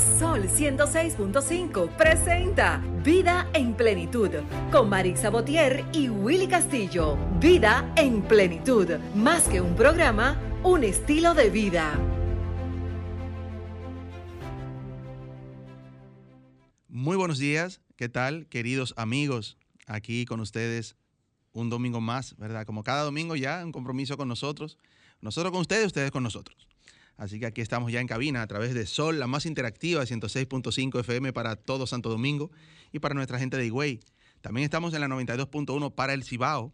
[0.00, 4.30] Sol 106.5 presenta Vida en Plenitud
[4.72, 7.18] con Marix Sabotier y Willy Castillo.
[7.38, 11.98] Vida en Plenitud, más que un programa, un estilo de vida.
[16.88, 19.58] Muy buenos días, ¿qué tal, queridos amigos?
[19.86, 20.96] Aquí con ustedes
[21.52, 22.64] un domingo más, ¿verdad?
[22.64, 24.78] Como cada domingo ya, un compromiso con nosotros.
[25.20, 26.69] Nosotros con ustedes, ustedes con nosotros.
[27.20, 31.00] Así que aquí estamos ya en cabina a través de Sol, la más interactiva, 106.5
[31.00, 32.50] FM para todo Santo Domingo
[32.92, 34.00] y para nuestra gente de Higüey.
[34.40, 36.72] También estamos en la 92.1 para el Cibao.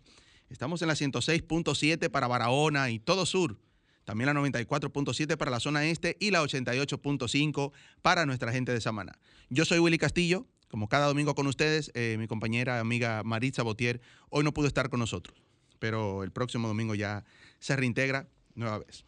[0.48, 3.59] Estamos en la 106.7 para Barahona y todo sur.
[4.05, 9.19] También la 94.7 para la zona este y la 88.5 para nuestra gente de Samaná.
[9.51, 14.01] Yo soy Willy Castillo, como cada domingo con ustedes, eh, mi compañera amiga Maritza Botier
[14.30, 15.43] hoy no pudo estar con nosotros,
[15.80, 17.24] pero el próximo domingo ya
[17.59, 19.05] se reintegra nueva vez.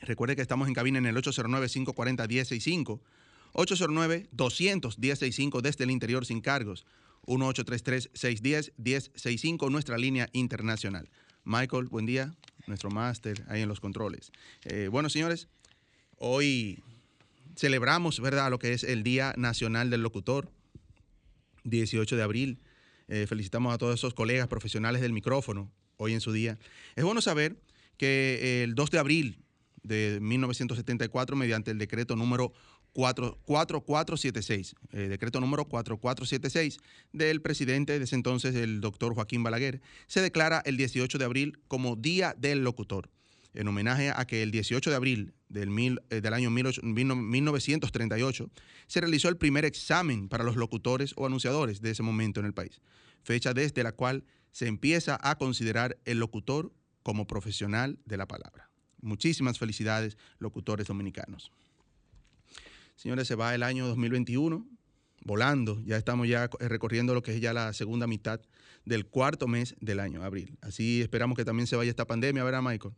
[0.00, 3.00] Recuerde que estamos en cabina en el 809-540-1065,
[3.54, 6.86] 809-200-1065 desde el interior sin cargos,
[7.26, 11.10] 1833-610-1065, nuestra línea internacional.
[11.44, 12.34] Michael, buen día,
[12.66, 14.32] nuestro máster ahí en los controles.
[14.64, 15.48] Eh, bueno, señores,
[16.16, 16.82] hoy
[17.56, 20.50] celebramos, ¿verdad?, lo que es el Día Nacional del Locutor,
[21.64, 22.60] 18 de abril.
[23.08, 26.58] Eh, felicitamos a todos esos colegas profesionales del micrófono hoy en su día.
[26.94, 27.56] Es bueno saber
[27.96, 29.38] que el 2 de abril
[29.82, 32.52] de 1974 mediante el decreto número
[32.92, 36.78] 4476, eh, decreto número 4476
[37.12, 41.58] del presidente de ese entonces, el doctor Joaquín Balaguer, se declara el 18 de abril
[41.68, 43.10] como Día del Locutor,
[43.54, 48.50] en homenaje a que el 18 de abril del, mil, eh, del año 1938
[48.86, 52.54] se realizó el primer examen para los locutores o anunciadores de ese momento en el
[52.54, 52.80] país,
[53.22, 58.67] fecha desde la cual se empieza a considerar el locutor como profesional de la palabra.
[59.00, 61.52] Muchísimas felicidades, locutores dominicanos.
[62.96, 64.66] Señores, se va el año 2021
[65.24, 65.80] volando.
[65.84, 68.40] Ya estamos ya recorriendo lo que es ya la segunda mitad
[68.84, 70.56] del cuarto mes del año, abril.
[70.60, 72.94] Así esperamos que también se vaya esta pandemia, ¿verdad, Michael?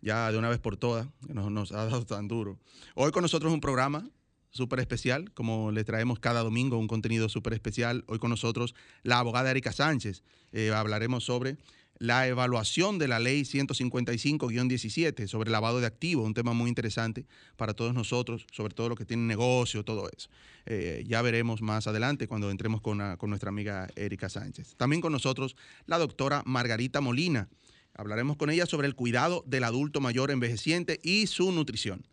[0.00, 2.58] Ya de una vez por todas, que nos, nos ha dado tan duro.
[2.94, 4.08] Hoy con nosotros un programa
[4.50, 8.04] súper especial, como le traemos cada domingo un contenido súper especial.
[8.06, 10.22] Hoy con nosotros la abogada Erika Sánchez.
[10.52, 11.58] Eh, hablaremos sobre
[11.98, 17.26] la evaluación de la ley 155-17 sobre lavado de activos, un tema muy interesante
[17.56, 20.28] para todos nosotros, sobre todo los que tienen negocio, todo eso.
[20.66, 24.74] Eh, ya veremos más adelante cuando entremos con, con nuestra amiga Erika Sánchez.
[24.76, 27.48] También con nosotros la doctora Margarita Molina.
[27.94, 32.06] Hablaremos con ella sobre el cuidado del adulto mayor envejeciente y su nutrición.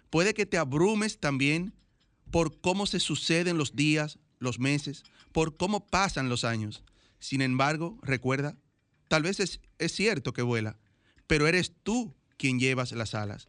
[0.08, 1.74] Puede que te abrumes también
[2.30, 6.84] por cómo se suceden los días, los meses, por cómo pasan los años.
[7.18, 8.56] Sin embargo, recuerda
[9.12, 9.60] Tal vez es,
[9.92, 10.78] cierto que vuela,
[11.26, 13.46] pero eres tú quien llevas las alas.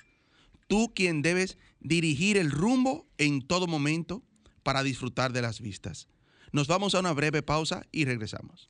[0.68, 4.23] Tú quien debes dirigir el rumbo en todo momento
[4.62, 6.09] para disfrutar de las vistas.
[6.52, 8.69] Nos vamos a una breve pausa y regresamos.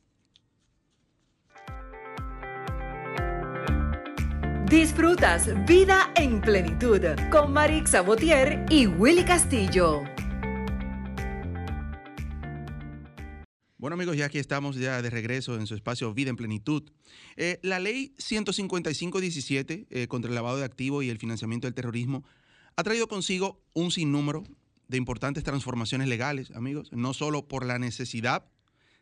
[4.70, 7.00] Disfrutas Vida en Plenitud
[7.32, 10.04] con Marix Sabotier y Willy Castillo.
[13.76, 16.84] Bueno amigos, ya aquí estamos ya de regreso en su espacio Vida en Plenitud.
[17.36, 22.24] Eh, la ley 155-17 eh, contra el lavado de activos y el financiamiento del terrorismo
[22.76, 24.44] ha traído consigo un sinnúmero
[24.86, 28.46] de importantes transformaciones legales, amigos, no solo por la necesidad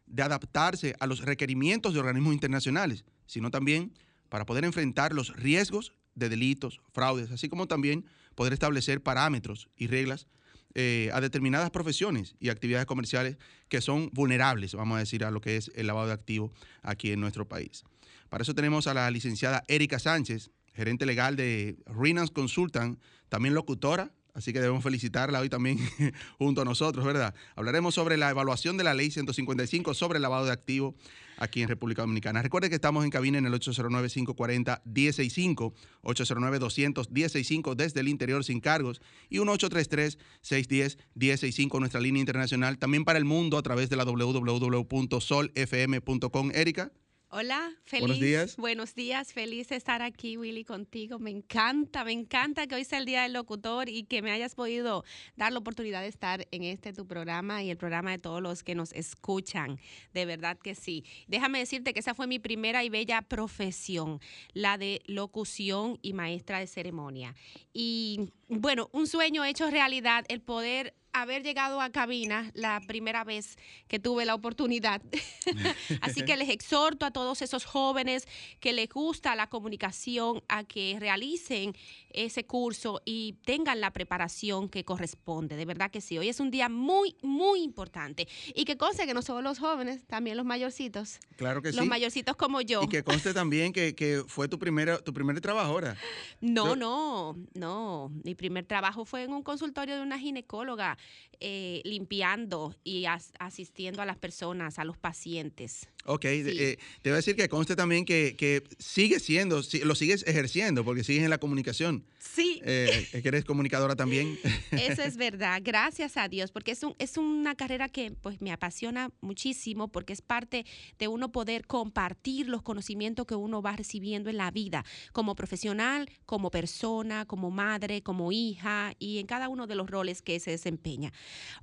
[0.06, 3.93] de adaptarse a los requerimientos de organismos internacionales, sino también
[4.31, 9.88] para poder enfrentar los riesgos de delitos, fraudes, así como también poder establecer parámetros y
[9.88, 10.29] reglas
[10.74, 13.36] eh, a determinadas profesiones y actividades comerciales
[13.69, 16.50] que son vulnerables, vamos a decir, a lo que es el lavado de activos
[16.82, 17.84] aquí en nuestro país.
[18.28, 22.98] Para eso tenemos a la licenciada Erika Sánchez, gerente legal de Renans Consultant,
[23.28, 25.78] también locutora, así que debemos felicitarla hoy también
[26.38, 27.34] junto a nosotros, ¿verdad?
[27.56, 30.94] Hablaremos sobre la evaluación de la ley 155 sobre el lavado de activos
[31.37, 32.43] aquí en República Dominicana.
[32.43, 39.38] Recuerde que estamos en cabina en el 809-540-165, 809-200-165 desde el interior sin cargos y
[39.38, 46.50] 1833-610-165 nuestra línea internacional, también para el mundo a través de la www.solfm.com.
[46.55, 46.93] Erika.
[47.34, 48.02] Hola, feliz.
[48.02, 48.56] Buenos días.
[48.58, 51.19] Buenos días, feliz de estar aquí, Willy, contigo.
[51.19, 54.55] Me encanta, me encanta que hoy sea el Día del Locutor y que me hayas
[54.55, 55.02] podido
[55.34, 58.62] dar la oportunidad de estar en este tu programa y el programa de todos los
[58.62, 59.81] que nos escuchan.
[60.12, 61.06] De verdad que sí.
[61.26, 64.20] Déjame decirte que esa fue mi primera y bella profesión,
[64.52, 67.34] la de locución y maestra de ceremonia.
[67.73, 73.56] Y bueno, un sueño hecho realidad, el poder haber llegado a cabina la primera vez
[73.88, 75.03] que tuve la oportunidad.
[76.00, 78.26] Así que les exhorto a todos esos jóvenes
[78.61, 81.75] que les gusta la comunicación a que realicen
[82.11, 85.56] ese curso y tengan la preparación que corresponde.
[85.56, 86.19] De verdad que sí.
[86.19, 88.29] Hoy es un día muy, muy importante.
[88.55, 91.20] Y que conste que no solo los jóvenes, también los mayorcitos.
[91.37, 91.76] Claro que sí.
[91.76, 92.82] Los mayorcitos como yo.
[92.82, 95.97] Y que conste también que, que fue tu, primera, tu primer trabajo ahora.
[96.41, 98.11] No, no, no.
[98.25, 100.99] Mi primer trabajo fue en un consultorio de una ginecóloga,
[101.44, 105.88] eh, limpiando y as- asistiendo a las personas, a los pacientes.
[106.04, 106.28] Ok, Sí.
[106.58, 110.25] eh, te voy a decir que conste también que, que sigue siendo, si- lo sigues
[110.26, 112.04] ejerciendo, porque sigues en la comunicación.
[112.19, 112.60] Sí.
[112.64, 114.38] Eh, es que eres comunicadora también.
[114.72, 118.52] Eso es verdad, gracias a Dios, porque es, un, es una carrera que pues me
[118.52, 120.64] apasiona muchísimo porque es parte
[120.98, 126.08] de uno poder compartir los conocimientos que uno va recibiendo en la vida, como profesional,
[126.26, 130.50] como persona, como madre, como hija y en cada uno de los roles que se
[130.52, 130.92] desempeña.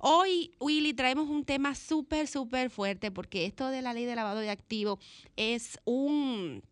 [0.00, 4.40] Hoy, Willy, traemos un tema súper, súper fuerte porque esto de la ley de lavado
[4.40, 4.98] de activos
[5.36, 6.62] es un,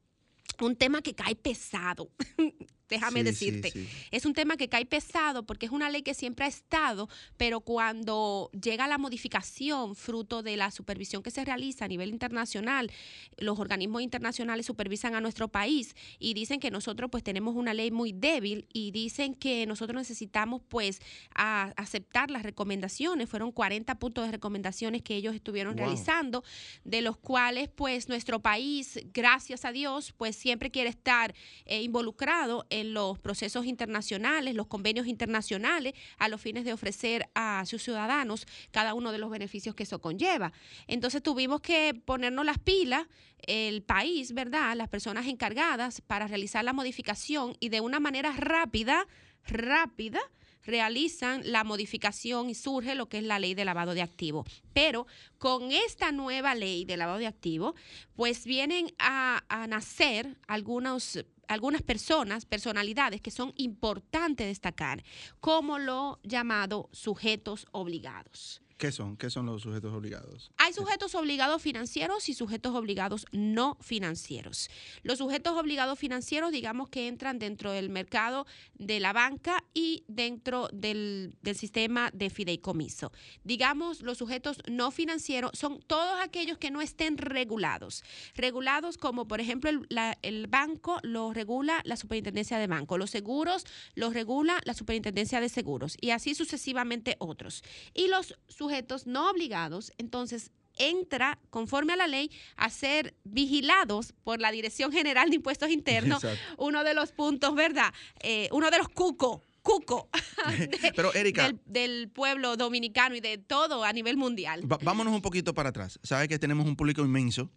[0.60, 2.10] un tema que cae pesado.
[2.88, 3.70] Déjame Sí, sí, decirte.
[3.70, 3.88] sí.
[4.10, 7.60] Es un tema que cae pesado porque es una ley que siempre ha estado, pero
[7.60, 12.90] cuando llega la modificación fruto de la supervisión que se realiza a nivel internacional,
[13.36, 17.90] los organismos internacionales supervisan a nuestro país y dicen que nosotros pues tenemos una ley
[17.90, 21.00] muy débil y dicen que nosotros necesitamos pues
[21.34, 23.28] a- aceptar las recomendaciones.
[23.28, 25.84] Fueron 40 puntos de recomendaciones que ellos estuvieron Wow.
[25.84, 26.44] realizando,
[26.84, 31.34] de los cuales pues nuestro país, gracias a Dios, pues siempre quiere estar
[31.66, 37.64] eh, involucrado en los procesos internacionales, los convenios internacionales, a los fines de ofrecer a
[37.66, 40.52] sus ciudadanos cada uno de los beneficios que eso conlleva.
[40.86, 43.06] Entonces tuvimos que ponernos las pilas,
[43.46, 44.76] el país, ¿verdad?
[44.76, 49.06] Las personas encargadas para realizar la modificación y de una manera rápida,
[49.44, 50.20] rápida,
[50.68, 54.46] realizan la modificación y surge lo que es la ley de lavado de activos.
[54.74, 55.06] Pero
[55.38, 57.74] con esta nueva ley de lavado de activos,
[58.14, 65.02] pues vienen a, a nacer algunos algunas personas, personalidades que son importantes destacar,
[65.40, 68.62] como lo llamado sujetos obligados.
[68.78, 69.16] ¿Qué son?
[69.16, 70.52] ¿Qué son los sujetos obligados?
[70.56, 74.70] Hay sujetos obligados financieros y sujetos obligados no financieros.
[75.02, 80.68] Los sujetos obligados financieros, digamos que entran dentro del mercado de la banca y dentro
[80.72, 83.10] del, del sistema de fideicomiso.
[83.42, 88.04] Digamos, los sujetos no financieros son todos aquellos que no estén regulados.
[88.36, 89.88] Regulados como, por ejemplo, el,
[90.22, 93.66] el banco los regula la superintendencia de banco, los seguros
[93.96, 97.64] los regula la superintendencia de seguros y así sucesivamente otros.
[97.92, 98.67] Y los sujetos
[99.06, 105.28] no obligados, entonces entra, conforme a la ley, a ser vigilados por la Dirección General
[105.28, 106.54] de Impuestos Internos, Exacto.
[106.62, 107.92] uno de los puntos, ¿verdad?
[108.20, 110.08] Eh, uno de los cuco, cuco
[110.58, 114.60] de- Pero Erika, del, del pueblo dominicano y de todo a nivel mundial.
[114.64, 115.98] Vámonos un poquito para atrás.
[116.04, 117.50] Sabes que tenemos un público inmenso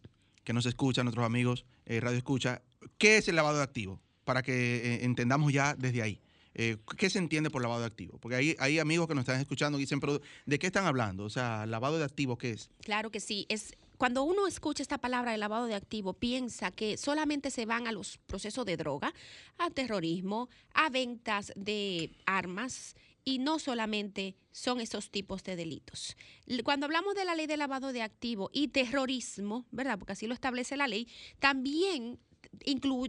[0.43, 2.63] que nos escucha, nuestros amigos, eh, Radio Escucha.
[2.97, 3.99] ¿Qué es el lavado de activos?
[4.23, 6.19] Para que eh, entendamos ya desde ahí.
[6.53, 8.19] Eh, ¿Qué se entiende por lavado de activos?
[8.19, 11.23] Porque hay, hay amigos que nos están escuchando y dicen, pero ¿de qué están hablando?
[11.23, 12.69] O sea, lavado de activos, ¿qué es?
[12.81, 13.45] Claro que sí.
[13.49, 17.85] Es cuando uno escucha esta palabra de lavado de activo, piensa que solamente se van
[17.85, 19.13] a los procesos de droga,
[19.59, 26.17] a terrorismo, a ventas de armas y no solamente son esos tipos de delitos.
[26.63, 29.99] Cuando hablamos de la ley de lavado de activo y terrorismo, ¿verdad?
[29.99, 31.07] Porque así lo establece la ley,
[31.39, 32.19] también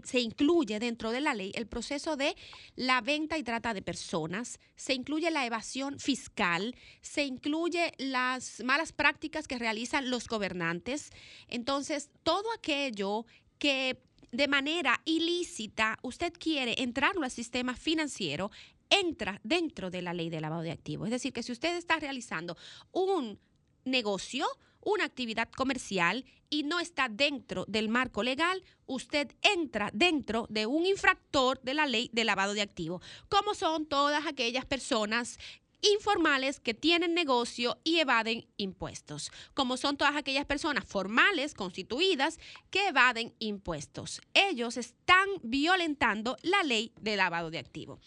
[0.05, 2.37] se incluye dentro de la ley el proceso de
[2.77, 8.93] la venta y trata de personas, se incluye la evasión fiscal, se incluye las malas
[8.93, 11.11] prácticas que realizan los gobernantes.
[11.49, 13.27] Entonces, todo aquello
[13.59, 18.51] que de manera ilícita usted quiere entrarlo al sistema financiero,
[18.89, 21.07] entra dentro de la ley de lavado de activos.
[21.09, 22.57] Es decir, que si usted está realizando
[22.93, 23.39] un
[23.85, 24.47] negocio,
[24.85, 30.87] una actividad comercial y no está dentro del marco legal, usted entra dentro de un
[30.87, 35.39] infractor de la ley de lavado de activos, como son todas aquellas personas
[35.83, 42.39] informales que tienen negocio y evaden impuestos, como son todas aquellas personas formales, constituidas,
[42.71, 44.21] que evaden impuestos.
[44.33, 47.99] Ellos están violentando la ley de lavado de activos.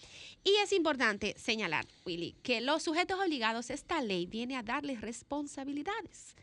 [0.43, 6.35] Y es importante señalar, Willy, que los sujetos obligados, esta ley viene a darles responsabilidades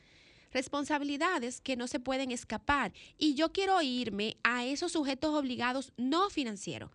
[0.52, 2.92] responsabilidades que no se pueden escapar.
[3.18, 6.90] Y yo quiero irme a esos sujetos obligados no financieros,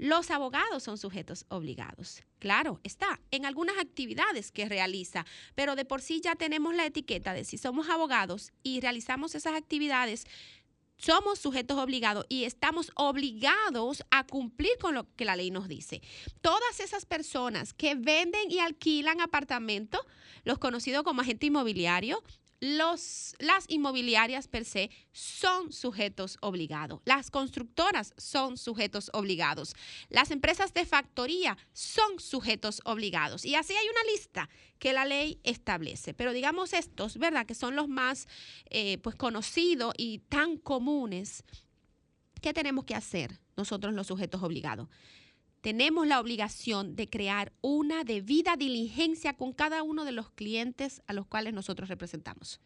[0.00, 2.22] los abogados son sujetos obligados.
[2.38, 7.34] Claro, está en algunas actividades que realiza, pero de por sí ya tenemos la etiqueta
[7.34, 10.24] de si somos abogados y realizamos esas actividades,
[10.96, 16.00] somos sujetos obligados y estamos obligados a cumplir con lo que la ley nos dice.
[16.40, 20.00] Todas esas personas que venden y alquilan apartamentos,
[20.44, 22.22] los conocidos como agente inmobiliario,
[22.60, 27.00] los, las inmobiliarias per se son sujetos obligados.
[27.04, 29.74] Las constructoras son sujetos obligados.
[30.10, 33.44] Las empresas de factoría son sujetos obligados.
[33.44, 36.12] Y así hay una lista que la ley establece.
[36.12, 37.46] Pero digamos estos, ¿verdad?
[37.46, 38.28] Que son los más
[38.66, 41.44] eh, pues, conocidos y tan comunes.
[42.42, 44.88] ¿Qué tenemos que hacer nosotros los sujetos obligados?
[45.60, 51.12] Tenemos la obligación de crear una debida diligencia con cada uno de los clientes a
[51.12, 52.60] los cuales nosotros representamos.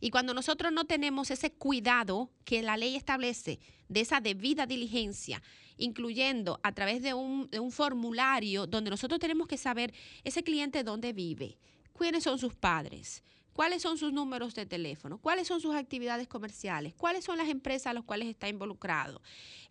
[0.00, 5.40] Y cuando nosotros no tenemos ese cuidado que la ley establece de esa debida diligencia,
[5.76, 9.94] incluyendo a través de un, de un formulario donde nosotros tenemos que saber
[10.24, 11.56] ese cliente dónde vive,
[11.96, 16.94] quiénes son sus padres, cuáles son sus números de teléfono, cuáles son sus actividades comerciales,
[16.94, 19.20] cuáles son las empresas a las cuales está involucrado.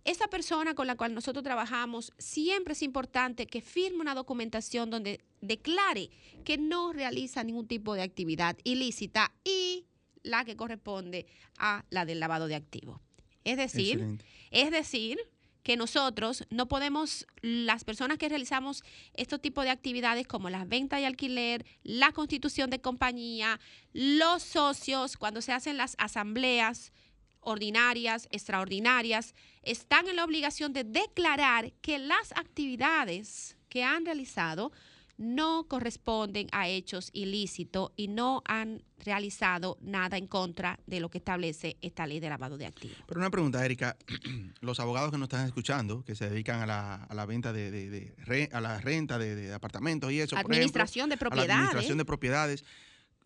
[0.03, 5.21] Esa persona con la cual nosotros trabajamos, siempre es importante que firme una documentación donde
[5.41, 6.09] declare
[6.43, 9.85] que no realiza ningún tipo de actividad ilícita y
[10.23, 11.25] la que corresponde
[11.57, 12.99] a la del lavado de activos.
[13.43, 14.19] Es decir,
[14.51, 15.17] es decir,
[15.63, 20.99] que nosotros no podemos, las personas que realizamos estos tipos de actividades como las ventas
[20.99, 23.59] y alquiler, la constitución de compañía,
[23.93, 26.91] los socios, cuando se hacen las asambleas
[27.41, 34.71] ordinarias, extraordinarias, están en la obligación de declarar que las actividades que han realizado
[35.21, 41.19] no corresponden a hechos ilícitos y no han realizado nada en contra de lo que
[41.19, 42.97] establece esta ley de lavado de activos.
[43.07, 43.95] Pero una pregunta, Erika.
[44.61, 48.49] Los abogados que nos están escuchando, que se dedican a la, a la venta de,
[48.51, 50.35] a la renta de, apartamentos y eso.
[50.35, 51.51] Administración de propiedades.
[51.51, 52.65] administración de propiedades.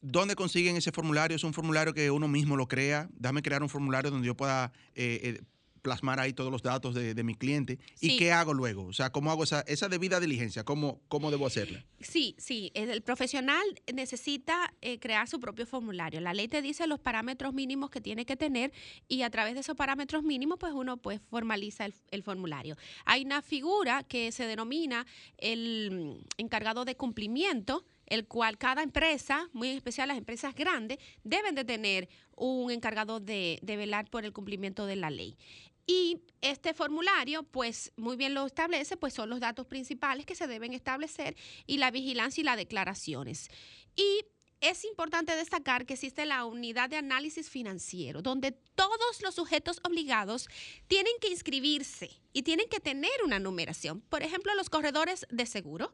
[0.02, 1.36] ¿Dónde consiguen ese formulario?
[1.36, 3.10] ¿Es un formulario que uno mismo lo crea?
[3.14, 5.42] Dame crear un formulario donde yo pueda eh, eh,
[5.86, 7.78] plasmar ahí todos los datos de, mi cliente.
[8.02, 8.88] ¿Y qué hago luego?
[8.88, 10.64] O sea, ¿cómo hago esa, esa debida diligencia?
[10.64, 11.86] ¿Cómo, ¿Cómo debo hacerla?
[12.00, 12.72] Sí, sí.
[12.74, 13.64] El profesional
[13.94, 16.22] necesita eh, crear su propio formulario.
[16.22, 18.74] La ley te dice los parámetros mínimos que tiene que tener
[19.08, 22.76] y a través de esos parámetros mínimos, pues uno pues formaliza el, el formulario.
[23.06, 25.06] Hay una figura que se denomina
[25.38, 31.56] el mm, encargado de cumplimiento el cual cada empresa, muy especial las empresas grandes, deben
[31.56, 35.38] de tener un encargado de, de, velar por el cumplimiento de la ley.
[35.88, 40.48] Y este formulario, pues muy bien lo establece, pues son los datos principales que se
[40.48, 41.36] deben establecer
[41.68, 43.50] y la vigilancia y las declaraciones.
[43.96, 44.26] Y
[44.62, 50.48] es importante destacar que existe la unidad de análisis financiero, donde todos los sujetos obligados
[50.88, 54.02] tienen que inscribirse y tienen que tener una numeración.
[54.02, 55.94] Por ejemplo, los corredores de seguro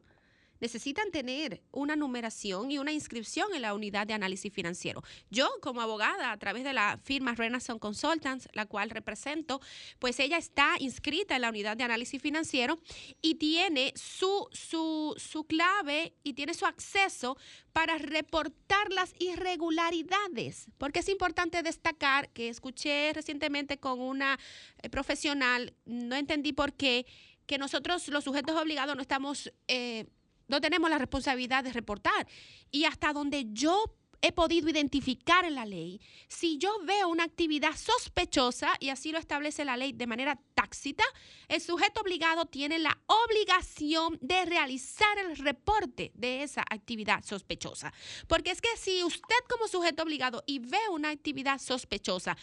[0.62, 5.02] necesitan tener una numeración y una inscripción en la unidad de análisis financiero.
[5.28, 9.60] Yo, como abogada, a través de la firma Renaissance Consultants, la cual represento,
[9.98, 12.78] pues ella está inscrita en la unidad de análisis financiero
[13.20, 17.36] y tiene su, su, su clave y tiene su acceso
[17.72, 24.38] para reportar las irregularidades, porque es importante destacar que escuché recientemente con una
[24.80, 27.04] eh, profesional, no entendí por qué,
[27.46, 29.52] que nosotros los sujetos obligados no estamos...
[29.66, 30.06] Eh,
[30.52, 32.28] no tenemos la responsabilidad de reportar.
[32.70, 33.84] Y hasta donde yo
[34.20, 39.18] he podido identificar en la ley, si yo veo una actividad sospechosa, y así lo
[39.18, 41.02] establece la ley de manera tácita,
[41.48, 47.92] el sujeto obligado tiene la obligación de realizar el reporte de esa actividad sospechosa.
[48.28, 52.36] Porque es que si usted como sujeto obligado y ve una actividad sospechosa,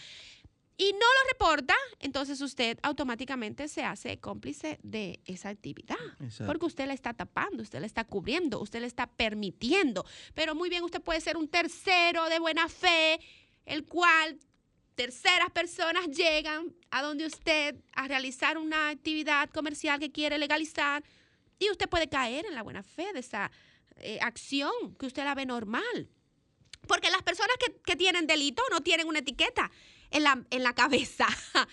[0.82, 5.98] y no lo reporta, entonces usted automáticamente se hace cómplice de esa actividad.
[6.46, 10.06] Porque usted la está tapando, usted la está cubriendo, usted le está permitiendo.
[10.34, 13.20] Pero muy bien, usted puede ser un tercero de buena fe,
[13.66, 14.40] el cual
[14.96, 21.04] terceras personas llegan a donde usted a realizar una actividad comercial que quiere legalizar
[21.60, 23.52] y usted puede caer en la buena fe de esa
[23.98, 26.08] eh, acción que usted la ve normal.
[26.88, 29.70] Porque las personas que, que tienen delito no tienen una etiqueta
[30.12, 31.28] en la, en la cabeza.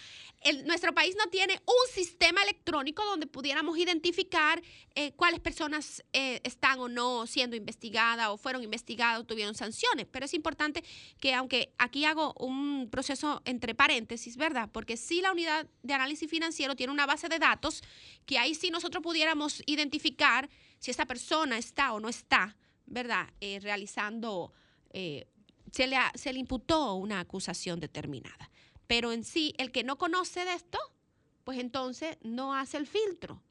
[0.64, 4.62] nuestro país no tiene un sistema electrónico donde pudiéramos identificar
[4.94, 10.06] eh, cuáles personas eh, están o no siendo investigadas o fueron investigadas o tuvieron sanciones.
[10.10, 10.84] Pero es importante
[11.18, 14.68] que, aunque aquí hago un proceso entre paréntesis, ¿verdad?
[14.72, 17.82] Porque si la unidad de análisis financiero tiene una base de datos
[18.24, 23.28] que ahí sí nosotros pudiéramos identificar si esta persona está o no está, ¿verdad?
[23.40, 24.52] Eh, realizando,
[25.76, 28.50] se, le se le imputó una acusación determinada.
[28.86, 30.78] Pero en sí, el que no conoce de esto,
[31.44, 33.42] pues entonces no hace el filtro,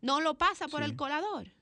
[0.00, 1.52] no lo pasa por el colador.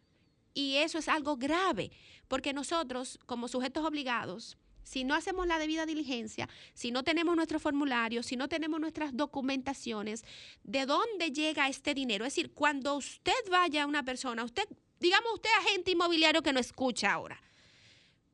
[0.53, 1.93] Y eso es algo grave,
[2.29, 7.59] porque nosotros, como sujetos obligados, si no hacemos la debida diligencia, si no tenemos nuestro
[7.59, 10.27] formulario, si no tenemos nuestras documentaciones,
[10.63, 12.27] ¿de dónde llega este dinero?
[12.27, 14.65] Es decir, cuando usted vaya a una persona, usted,
[15.01, 17.41] digamos usted agente inmobiliario que no escucha ahora,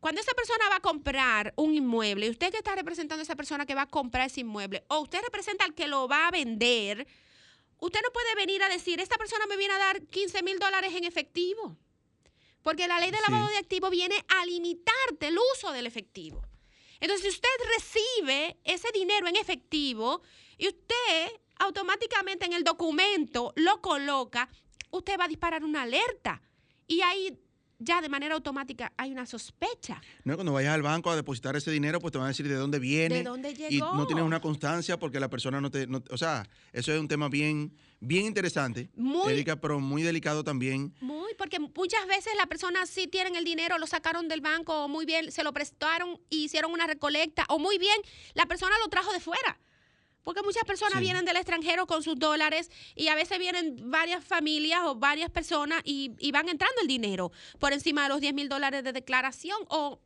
[0.01, 3.67] cuando esa persona va a comprar un inmueble, usted que está representando a esa persona
[3.67, 7.07] que va a comprar ese inmueble, o usted representa al que lo va a vender,
[7.79, 10.95] usted no puede venir a decir, esta persona me viene a dar 15 mil dólares
[10.95, 11.77] en efectivo.
[12.63, 16.43] Porque la ley de lavado de activo viene a limitarte el uso del efectivo.
[17.01, 20.23] Entonces, si usted recibe ese dinero en efectivo
[20.59, 24.49] y usted automáticamente en el documento lo coloca,
[24.91, 26.43] usted va a disparar una alerta.
[26.87, 27.39] Y ahí
[27.79, 30.01] ya de manera automática hay una sospecha.
[30.25, 32.55] No, cuando vayas al banco a depositar ese dinero, pues te van a decir de
[32.55, 33.17] dónde viene.
[33.17, 33.71] De dónde llegó.
[33.71, 35.87] Y no tienes una constancia porque la persona no te...
[36.11, 40.95] o sea, eso es un tema bien, bien interesante, muy, Erika, pero muy delicado también.
[41.01, 44.89] Muy, porque muchas veces la persona sí tienen el dinero, lo sacaron del banco, o
[44.89, 47.97] muy bien, se lo prestaron, hicieron una recolecta, o muy bien,
[48.35, 49.59] la persona lo trajo de fuera.
[50.29, 54.83] Porque muchas personas vienen del extranjero con sus dólares y a veces vienen varias familias
[54.85, 58.85] o varias personas y, van entrando el dinero por encima de los 10 mil dólares
[58.85, 60.03] de declaración o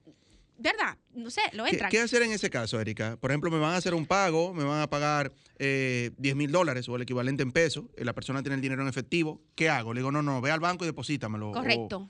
[0.59, 0.97] ¿verdad?
[1.13, 1.91] No sé, lo entran.
[1.91, 3.17] ¿Qué, hacer en ese caso, Erika?
[3.17, 6.53] Por ejemplo, me van a hacer un pago, me van a pagar eh, 10 mil
[6.53, 9.43] dólares o el equivalente en pesos, y la persona tiene el dinero en efectivo.
[9.57, 9.93] ¿Qué hago?
[9.93, 11.51] Le digo, no, no, ve al banco y deposítamelo.
[11.51, 12.09] Correcto,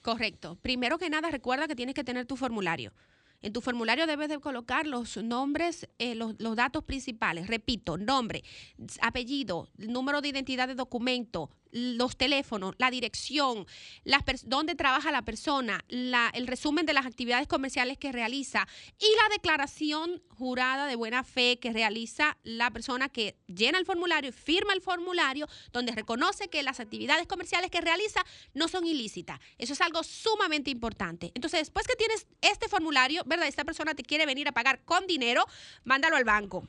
[0.00, 0.56] correcto.
[0.62, 2.94] Primero que nada, recuerda que tienes que tener tu formulario.
[3.42, 7.46] En tu formulario debes de colocar los nombres, eh, los, datos principales.
[7.46, 8.44] Repito, nombre,
[9.00, 13.66] apellido, número de identidad de documento, los teléfonos, la dirección,
[14.04, 18.66] las dónde trabaja la persona, el resumen de las actividades comerciales que realiza
[18.98, 24.30] y la declaración jurada de buena fe que realiza la persona que llena el formulario
[24.30, 29.38] y firma el formulario donde reconoce que las actividades comerciales que realiza no son ilícitas.
[29.58, 31.32] Eso es algo sumamente importante.
[31.34, 33.46] Entonces, después que tienes este formulario, ¿verdad?
[33.46, 35.44] Esta persona te quiere venir a pagar con dinero,
[35.84, 36.66] mándalo al banco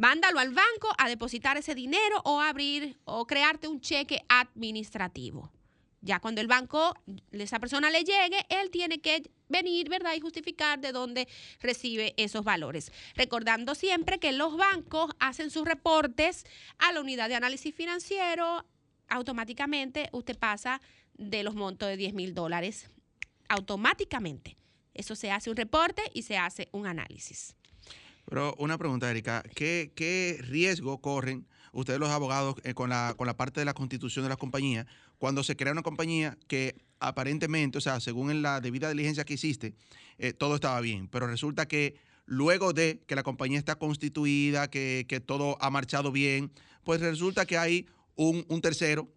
[0.00, 5.52] mándalo al banco a depositar ese dinero o abrir o crearte un cheque administrativo.
[6.00, 6.94] Ya cuando el banco,
[7.32, 10.14] esa persona le llegue, él tiene que venir, ¿verdad?
[10.14, 11.28] Y justificar de dónde
[11.60, 12.90] recibe esos valores.
[13.14, 16.46] Recordando siempre que los bancos hacen sus reportes
[16.78, 18.64] a la unidad de análisis financiero,
[19.08, 20.80] automáticamente usted pasa
[21.12, 22.90] de los montos de 10 mil dólares,
[23.50, 24.56] automáticamente.
[24.94, 27.54] Eso se hace un reporte y se hace un análisis.
[28.26, 33.26] Pero una pregunta, Erika, ¿qué, qué riesgo corren ustedes los abogados eh, con, la, con
[33.26, 34.86] la parte de la constitución de las compañías
[35.18, 39.74] cuando se crea una compañía que aparentemente, o sea, según la debida diligencia que hiciste,
[40.18, 45.06] eh, todo estaba bien, pero resulta que luego de que la compañía está constituida, que,
[45.08, 46.52] que todo ha marchado bien,
[46.84, 49.08] pues resulta que hay un, un tercero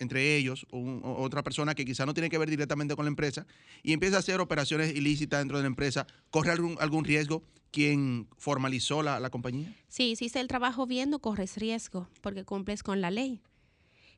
[0.00, 3.46] entre ellos, otra persona que quizá no tiene que ver directamente con la empresa,
[3.82, 8.26] y empieza a hacer operaciones ilícitas dentro de la empresa, ¿corre algún, algún riesgo quien
[8.38, 9.72] formalizó la, la compañía?
[9.88, 13.42] Si hiciste el trabajo bien, no corres riesgo, porque cumples con la ley.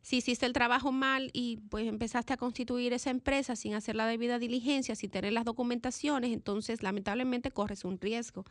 [0.03, 4.07] Si hiciste el trabajo mal y pues empezaste a constituir esa empresa sin hacer la
[4.07, 8.45] debida diligencia, sin tener las documentaciones, entonces lamentablemente corres un riesgo.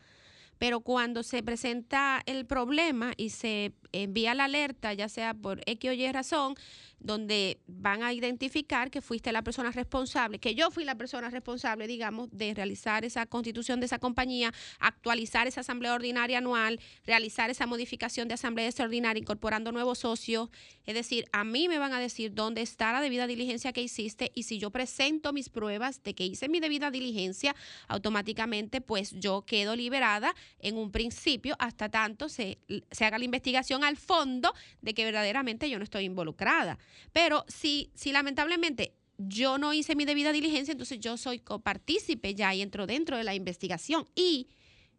[0.61, 5.89] Pero cuando se presenta el problema y se envía la alerta, ya sea por X
[5.89, 6.53] o Y razón,
[6.99, 11.87] donde van a identificar que fuiste la persona responsable, que yo fui la persona responsable,
[11.87, 17.65] digamos, de realizar esa constitución de esa compañía, actualizar esa asamblea ordinaria anual, realizar esa
[17.65, 20.49] modificación de asamblea extraordinaria incorporando nuevos socios.
[20.85, 24.31] Es decir, a mí me van a decir dónde está la debida diligencia que hiciste
[24.35, 27.55] y si yo presento mis pruebas de que hice mi debida diligencia,
[27.87, 32.59] automáticamente pues yo quedo liberada en un principio hasta tanto se,
[32.91, 36.77] se haga la investigación al fondo de que verdaderamente yo no estoy involucrada.
[37.11, 42.53] Pero si, si lamentablemente yo no hice mi debida diligencia, entonces yo soy copartícipe ya
[42.53, 44.07] y entro dentro de la investigación.
[44.15, 44.47] Y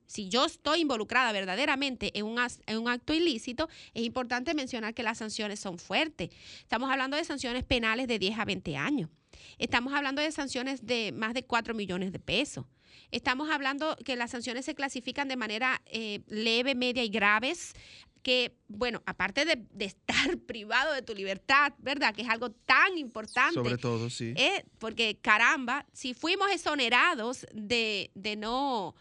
[0.07, 5.03] si yo estoy involucrada verdaderamente en un, en un, acto ilícito, es importante mencionar que
[5.03, 6.31] las sanciones son fuertes.
[6.61, 9.11] Estamos hablando de sanciones penales de 10 a 20 años.
[9.59, 12.67] Estamos hablando de sanciones de más de 4 millones de pesos.
[13.11, 17.75] Estamos hablando que las sanciones se clasifican de manera eh, leve, media y graves
[18.23, 22.15] que, bueno, aparte de, estar privado de tu libertad, ¿verdad?
[22.15, 23.55] Que es algo tan importante.
[23.55, 24.33] Sobre todo, sí.
[24.37, 28.95] Eh, porque, caramba, si fuimos exonerados de, de no,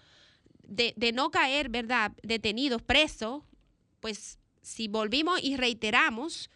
[0.64, 2.12] de, de, no caer, ¿verdad?
[2.24, 3.44] Detenidos, presos,
[4.00, 6.50] pues si volvimos y reiteramos,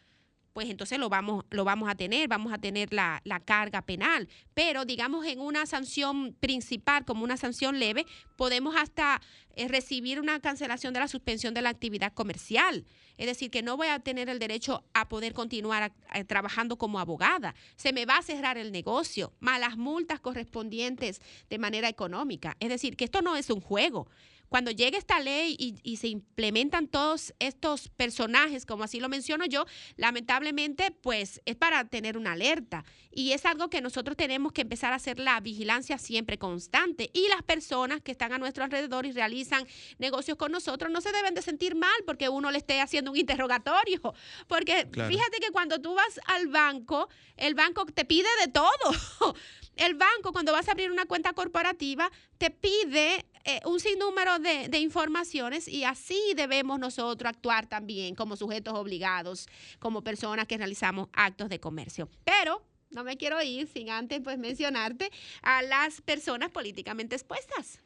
[0.55, 4.29] pues entonces lo vamos, lo vamos a tener, vamos a tener la, carga penal.
[4.53, 8.05] Pero digamos en una sanción principal, como una sanción leve,
[8.37, 9.21] podemos hasta
[9.57, 12.85] eh, recibir una cancelación de la suspensión de la actividad comercial.
[13.17, 15.91] Es decir, que no voy a tener el derecho a poder continuar
[16.25, 17.53] trabajando como abogada.
[17.75, 22.55] Se me va a cerrar el negocio, malas multas correspondientes de manera económica.
[22.61, 24.07] Es decir, que esto no es un juego
[24.49, 29.65] cuando llegue esta ley y, se implementan todos estos personajes, como así lo menciono yo,
[29.95, 32.83] lamentablemente, pues es para tener una alerta.
[33.11, 37.09] Y es algo que nosotros tenemos que empezar a hacer la vigilancia siempre constante.
[37.13, 39.65] Y las personas que están a nuestro alrededor y realizan
[39.99, 43.17] negocios con nosotros no se deben de sentir mal porque uno le esté haciendo un
[43.17, 44.13] interrogatorio.
[44.47, 48.75] Porque fíjate que cuando tú vas al banco, el banco te pide de todo.
[49.75, 54.69] El banco, cuando vas a abrir una cuenta corporativa, te pide eh, un sinnúmero de,
[54.69, 59.47] de, informaciones y así debemos nosotros actuar también como sujetos obligados,
[59.79, 62.09] como personas que realizamos actos de comercio.
[62.23, 67.79] Pero no me quiero ir sin antes pues mencionarte a las personas políticamente expuestas.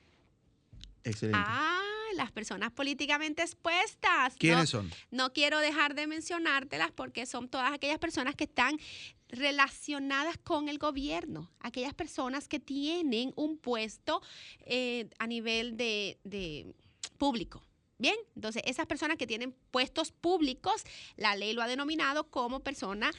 [1.04, 1.40] Excelente.
[1.42, 1.82] Ah,
[2.16, 4.36] las personas políticamente expuestas.
[4.38, 4.92] ¿Quiénes son?
[5.12, 8.78] No quiero dejar de mencionártelas porque son todas aquellas personas que están
[9.30, 14.22] relacionadas con el gobierno, aquellas personas que tienen un puesto
[14.66, 16.74] eh, a nivel de,
[17.18, 17.64] público.
[17.98, 20.84] Bien, entonces esas personas que tienen puestos públicos,
[21.18, 23.12] la ley lo ha denominado como persona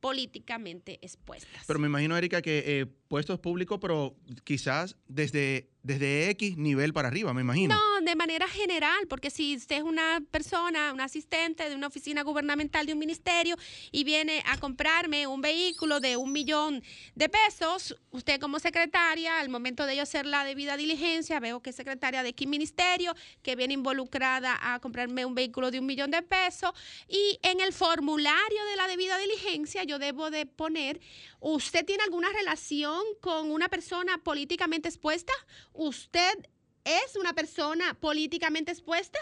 [0.00, 1.64] políticamente expuestas.
[1.66, 7.08] Pero me imagino, Erika, que eh, puestos públicos, pero quizás desde, desde X nivel para
[7.08, 7.74] arriba, me imagino.
[7.74, 12.22] No, de manera general, porque si usted es una persona, un asistente de una oficina
[12.22, 13.54] gubernamental de un ministerio
[13.92, 16.82] y viene a comprarme un vehículo de un millón
[17.14, 21.68] de pesos, usted como secretaria, al momento de yo hacer la debida diligencia, veo que
[21.70, 26.10] es secretaria de X ministerio, que viene involucrada a comprarme un vehículo de un millón
[26.10, 26.70] de pesos,
[27.08, 30.98] y en el formulario de la debida diligencia yo debo de poner,
[31.40, 35.34] ¿usted tiene alguna relación con una persona políticamente expuesta?
[35.74, 36.48] ¿Usted
[36.84, 39.18] es una persona políticamente expuesta?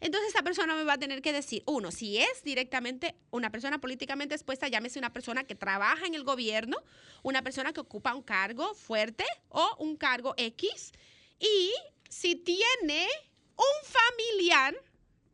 [0.00, 3.80] Entonces esa persona me va a tener que decir, uno, si es directamente una persona
[3.80, 6.76] políticamente expuesta, llámese una persona que trabaja en el gobierno,
[7.22, 10.92] una persona que ocupa un cargo fuerte o un cargo X,
[11.38, 11.72] y
[12.10, 13.08] si tiene
[13.56, 14.74] un familiar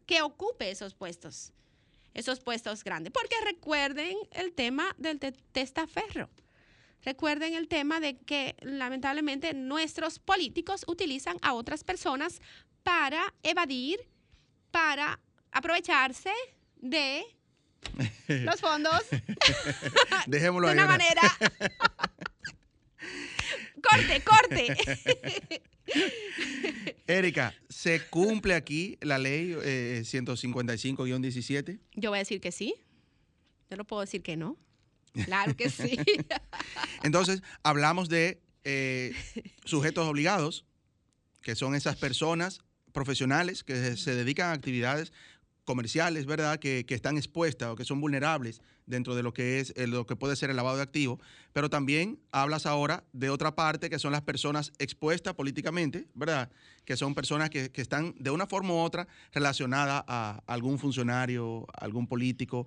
[0.07, 1.53] que ocupe esos puestos,
[2.15, 3.13] esos puestos grandes.
[3.13, 5.19] Porque recuerden el tema del
[5.53, 6.29] testaferro.
[7.05, 12.41] Recuerden el tema de que lamentablemente nuestros políticos utilizan a otras personas
[12.83, 13.99] para evadir,
[14.71, 15.19] para
[15.51, 16.31] aprovecharse
[16.77, 17.25] de
[18.29, 19.01] los fondos.
[20.27, 21.23] Dejémoslo de una manera.
[23.83, 24.77] corte, corte.
[27.07, 31.69] Erika, ¿se cumple aquí la ley 155-17?
[31.71, 32.75] Eh, Yo voy a decir que sí.
[33.71, 34.57] Yo no puedo decir que no.
[35.13, 35.99] Claro que sí.
[37.03, 39.15] Entonces, hablamos de eh,
[39.65, 40.65] sujetos obligados,
[41.43, 42.61] que son esas personas
[42.93, 45.13] profesionales que se dedican a actividades
[45.65, 50.05] comerciales, ¿verdad?, que, están expuestas o que son vulnerables dentro de lo que es lo
[50.05, 51.21] que puede ser el lavado de activos,
[51.53, 56.51] pero también hablas ahora de otra parte que son las personas expuestas políticamente, ¿verdad?,
[56.85, 62.09] que son personas que están de una forma u otra relacionadas a algún funcionario, algún
[62.09, 62.67] político.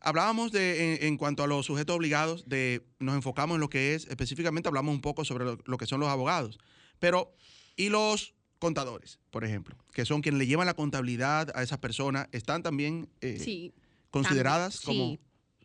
[0.00, 4.06] Hablábamos de, en, cuanto a los sujetos obligados, de, nos enfocamos en lo que es,
[4.06, 6.58] específicamente hablamos un poco sobre lo, que son los abogados,
[6.98, 7.34] pero
[7.76, 12.28] ¿y los contadores, por ejemplo, que son quienes le llevan la contabilidad a esas personas,
[12.32, 13.72] están también eh,
[14.10, 15.18] consideradas como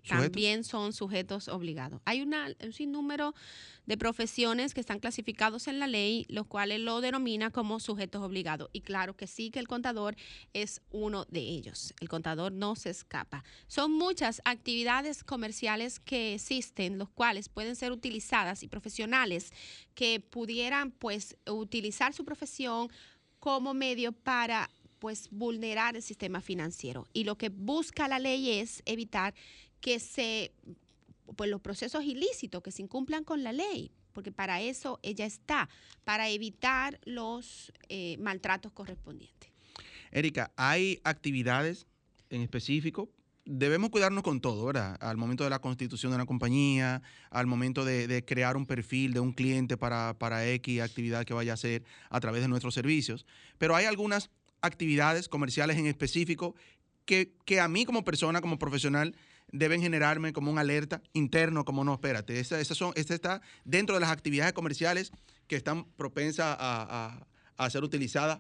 [0.08, 2.02] también son sujetos obligados.
[2.06, 3.34] Hay una, un sinnúmero
[3.86, 8.70] de profesiones que están clasificados en la ley, los cuales lo denomina como sujetos obligados.
[8.74, 10.16] Y claro que sí que el contador
[10.54, 11.94] es uno de ellos.
[12.00, 13.44] El contador no se escapa.
[13.68, 19.52] Son muchas actividades comerciales que existen, los cuales pueden ser utilizadas y profesionales
[19.94, 22.90] que pudieran pues utilizar su profesión
[23.40, 27.08] como medio para pues vulnerar el sistema financiero.
[27.12, 29.34] Y lo que busca la ley es evitar
[29.82, 30.54] que se,
[31.36, 35.70] pues los procesos ilícitos que se incumplan con la ley, porque para eso ella está,
[36.04, 39.50] para evitar los eh, maltratos correspondientes.
[40.12, 41.88] Erika, ¿hay actividades
[42.30, 43.10] en específico
[43.46, 44.98] debemos cuidarnos con todo, ¿verdad?
[45.02, 49.20] Al momento de la constitución de una compañía, al momento de, crear un perfil de
[49.20, 53.26] un cliente para, para X actividad que vaya a hacer a través de nuestros servicios.
[53.58, 54.30] Pero hay algunas
[54.62, 56.56] actividades comerciales en específico
[57.06, 59.16] que, que a mí como persona, como profesional,
[59.52, 64.02] deben generarme como un alerta interno, como no, espérate, esa, son, esta está dentro de
[64.02, 65.12] las actividades comerciales
[65.48, 67.26] que están propensas a,
[67.58, 68.40] a ser utilizadas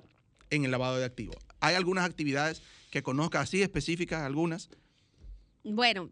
[0.49, 1.37] en el lavado de activos.
[1.59, 4.69] ¿Hay algunas actividades que conozca así específicas, algunas?
[5.63, 6.11] Bueno,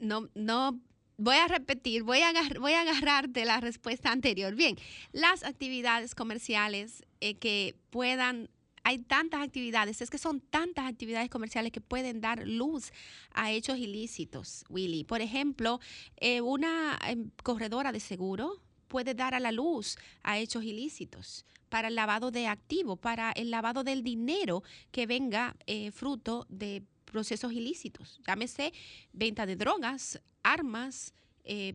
[0.00, 0.80] no, no
[1.16, 4.54] voy a repetir, voy a, voy a agarrar de la respuesta anterior.
[4.54, 4.76] Bien,
[5.12, 8.48] las actividades comerciales eh, que puedan
[8.82, 12.92] hay tantas actividades, es que son tantas actividades comerciales que pueden dar luz
[13.32, 15.04] a hechos ilícitos, Willy.
[15.04, 15.80] Por ejemplo,
[16.16, 21.88] eh, una em, corredora de seguro puede dar a la luz a hechos ilícitos para
[21.88, 27.52] el lavado de activos, para el lavado del dinero que venga eh, fruto de procesos
[27.52, 28.20] ilícitos.
[28.26, 28.72] Llámese
[29.12, 31.14] venta de drogas, armas.
[31.44, 31.74] Eh,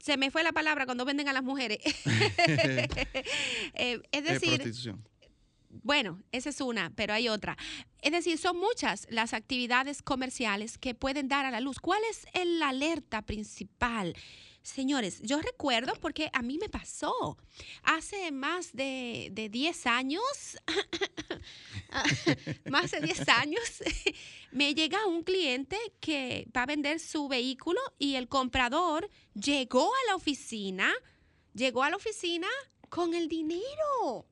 [0.00, 1.78] se me fue la palabra cuando venden a las mujeres.
[3.78, 4.72] Eh, es decir,
[5.82, 7.56] bueno, esa es una, pero hay otra.
[8.00, 11.78] Es decir, son muchas las actividades comerciales que pueden dar a la luz.
[11.78, 14.14] ¿Cuál es el alerta principal?
[14.66, 17.38] Señores, yo recuerdo porque a mí me pasó
[17.84, 20.24] hace más de, de 10 años,
[22.68, 23.62] más de 10 años,
[24.50, 30.06] me llega un cliente que va a vender su vehículo y el comprador llegó a
[30.08, 30.92] la oficina,
[31.54, 32.48] llegó a la oficina
[32.88, 34.26] con el dinero.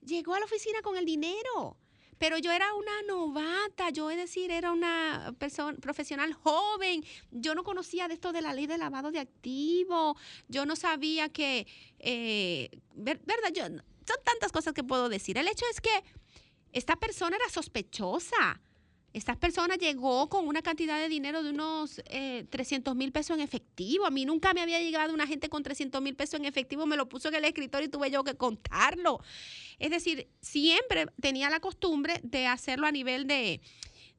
[0.00, 1.76] Llegó a la oficina con el dinero.
[2.18, 7.04] Pero yo era una novata, yo es decir, era una persona profesional joven.
[7.30, 10.16] Yo no conocía de esto de la ley de lavado de activos.
[10.48, 11.66] Yo no sabía que,
[11.98, 13.52] eh, ¿verdad?
[13.54, 15.38] Yo, son tantas cosas que puedo decir.
[15.38, 16.04] El hecho es que
[16.72, 18.60] esta persona era sospechosa.
[19.14, 22.02] Esta persona llegó con una cantidad de dinero de unos
[22.50, 24.04] 300 eh, mil pesos en efectivo.
[24.06, 26.96] A mí nunca me había llegado una gente con 300 mil pesos en efectivo, me
[26.96, 29.20] lo puso en el escritorio y tuve yo que contarlo.
[29.78, 33.62] Es decir, siempre tenía la costumbre de hacerlo a nivel de,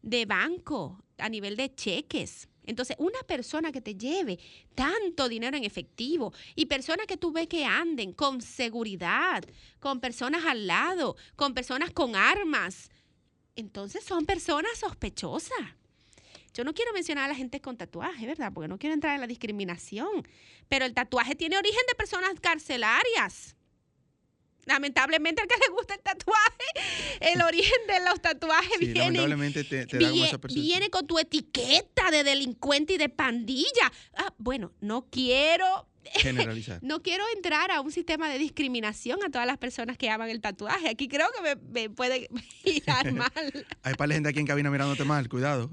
[0.02, 2.48] de banco, a nivel de cheques.
[2.66, 4.40] Entonces, una persona que te lleve
[4.76, 9.44] tanto dinero en efectivo y personas que tú ves que anden con seguridad,
[9.80, 12.92] con personas al lado, con personas con armas,
[13.60, 15.60] entonces son personas sospechosas.
[16.54, 18.52] Yo no quiero mencionar a la gente con tatuaje, ¿verdad?
[18.54, 20.28] Porque no quiero entrar en la discriminación.
[20.68, 23.56] Pero el tatuaje tiene origen de personas carcelarias.
[24.66, 26.42] Lamentablemente, al que le gusta el tatuaje,
[27.22, 29.26] el origen de los tatuajes viene,
[30.54, 33.92] viene, con tu etiqueta de delincuente y de pandilla.
[34.16, 36.80] Ah, bueno, no quiero Generalizar.
[36.82, 40.42] no quiero entrar a un sistema de discriminación a todas las personas que aman el
[40.42, 40.90] tatuaje.
[40.90, 42.30] Aquí creo que me, puede
[42.66, 43.68] mirar mal.
[43.84, 45.70] Hay para gente aquí en cabina mirándote mal, cuidado.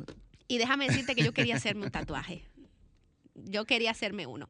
[0.48, 2.44] Y déjame decirte que yo quería hacerme un tatuaje.
[3.44, 4.48] Yo quería hacerme uno.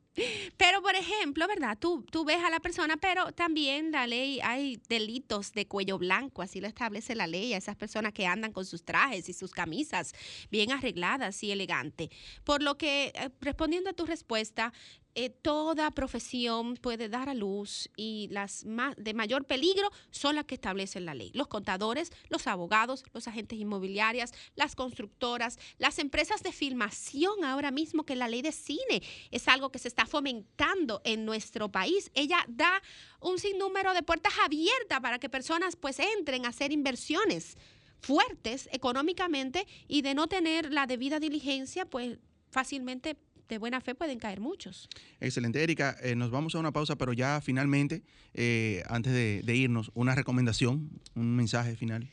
[0.57, 1.77] Pero, por ejemplo, ¿verdad?
[1.79, 6.43] Tú, tú ves a la persona, pero también la ley, hay delitos de cuello blanco,
[6.43, 9.51] así lo establece la ley, a esas personas que andan con sus trajes y sus
[9.51, 10.15] camisas
[10.51, 12.11] bien arregladas y elegantes.
[12.45, 14.73] Por lo que, eh, respondiendo a tu respuesta,
[15.19, 18.67] eh, toda profesión puede dar a luz y las
[18.99, 21.31] de mayor peligro son las que establecen la ley.
[21.33, 28.05] Los contadores, los abogados, los agentes inmobiliarios, las constructoras, las empresas de filmación ahora mismo
[28.05, 32.11] que la ley de cine es algo que se está fomentando en nuestro país.
[32.13, 32.83] Ella da
[33.21, 37.57] un sinnúmero de puertas abiertas para que personas pues entren a hacer inversiones
[38.01, 42.19] fuertes económicamente y de no tener la debida diligencia pues
[42.51, 43.17] fácilmente
[43.49, 44.89] de buena fe pueden caer muchos.
[45.21, 45.97] Excelente, Erika.
[46.03, 48.03] Eh, nos vamos a una pausa, pero ya finalmente,
[48.35, 52.09] eh, antes de, irnos, una recomendación, un mensaje final.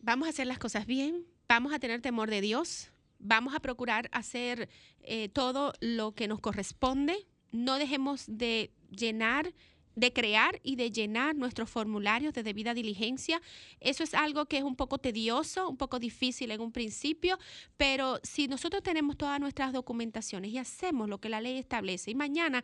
[0.00, 4.08] Vamos a hacer las cosas bien, vamos a tener temor de Dios, vamos a procurar
[4.12, 4.68] hacer
[5.00, 9.52] eh, todo lo que nos corresponde, no dejemos de llenar
[9.96, 13.42] de crear y de llenar nuestros formularios de debida diligencia.
[13.80, 17.38] Eso es algo que es un poco tedioso, un poco difícil en un principio,
[17.76, 22.14] pero si nosotros tenemos todas nuestras documentaciones y hacemos lo que la ley establece y
[22.14, 22.62] mañana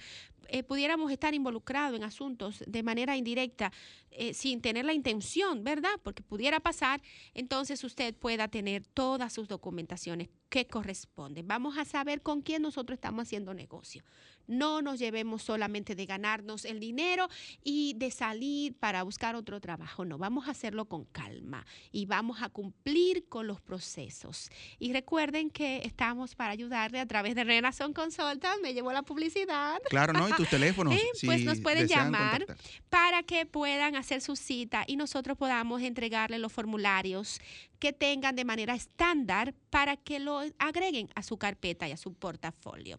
[0.48, 3.72] eh, pudiéramos estar involucrados en asuntos de manera indirecta
[4.10, 5.98] eh, sin tener la intención, ¿verdad?
[6.02, 7.00] Porque pudiera pasar,
[7.32, 11.48] entonces usted pueda tener todas sus documentaciones que corresponden.
[11.48, 14.04] Vamos a saber con quién nosotros estamos haciendo negocio.
[14.46, 17.28] No nos llevemos solamente de ganarnos el dinero
[17.62, 20.04] y de salir para buscar otro trabajo.
[20.04, 24.50] No, vamos a hacerlo con calma y vamos a cumplir con los procesos.
[24.78, 28.54] Y recuerden que estamos para ayudarle a través de Renason Consulta.
[28.62, 29.80] Me llevó la publicidad.
[29.88, 30.28] Claro, ¿no?
[30.28, 30.94] Y tus teléfonos.
[31.24, 32.44] pues nos pueden llamar
[32.88, 37.40] para que puedan hacer su cita y nosotros podamos entregarle los formularios
[37.78, 42.14] que tengan de manera estándar para que lo agreguen a su carpeta y a su
[42.14, 42.98] portafolio.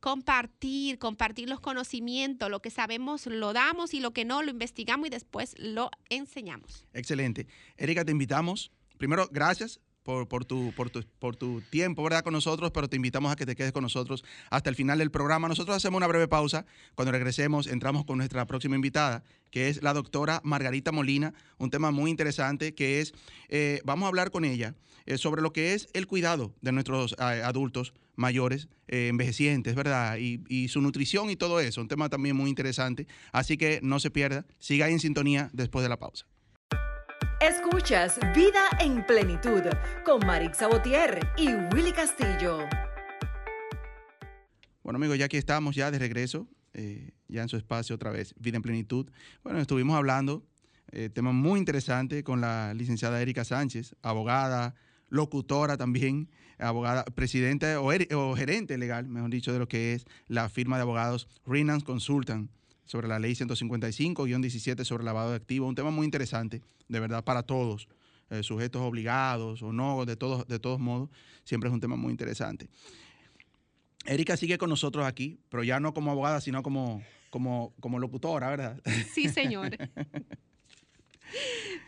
[0.00, 5.06] compartir, compartir los conocimientos, lo que sabemos lo damos y lo que no lo investigamos
[5.06, 6.86] y después pues, lo enseñamos.
[6.94, 7.46] Excelente.
[7.76, 8.72] Erika, te invitamos.
[8.96, 12.24] Primero, gracias por, tu, por, tu, por tu tiempo, ¿verdad?
[12.24, 15.10] Con nosotros, pero te invitamos a que te quedes con nosotros hasta el final del
[15.10, 15.46] programa.
[15.48, 16.64] Nosotros hacemos una breve pausa.
[16.94, 21.90] Cuando regresemos, entramos con nuestra próxima invitada, que es la doctora Margarita Molina, un tema
[21.90, 23.12] muy interesante que es,
[23.50, 27.12] eh, vamos a hablar con ella eh, sobre lo que es el cuidado de nuestros
[27.18, 30.16] eh, adultos mayores, eh, envejecientes, ¿verdad?
[30.18, 33.06] Y, su nutrición y todo eso, un tema también muy interesante.
[33.32, 36.26] Así que no se pierda, siga en sintonía después de la pausa.
[37.40, 39.62] Escuchas Vida en Plenitud
[40.04, 42.66] con Marix Sabotier y Willy Castillo.
[44.82, 48.34] Bueno amigos, ya aquí estamos ya de regreso, eh, ya en su espacio otra vez,
[48.38, 49.10] Vida en Plenitud.
[49.42, 50.46] Bueno, estuvimos hablando,
[50.92, 54.74] eh, tema muy interesante con la licenciada Erika Sánchez, abogada,
[55.08, 60.76] locutora también, abogada, presidente o, gerente legal, mejor dicho, de lo que es la firma
[60.76, 62.50] de abogados Renans Consultant
[62.84, 67.42] sobre la ley 155-17 sobre lavado de activos, un tema muy interesante, de verdad, para
[67.42, 67.88] todos,
[68.30, 71.08] eh, sujetos obligados o no, de todos, de todos modos,
[71.44, 72.68] siempre es un tema muy interesante.
[74.06, 78.50] Erika sigue con nosotros aquí, pero ya no como abogada, sino como, como, como locutora,
[78.50, 78.82] ¿verdad?
[79.12, 79.76] Sí, señor.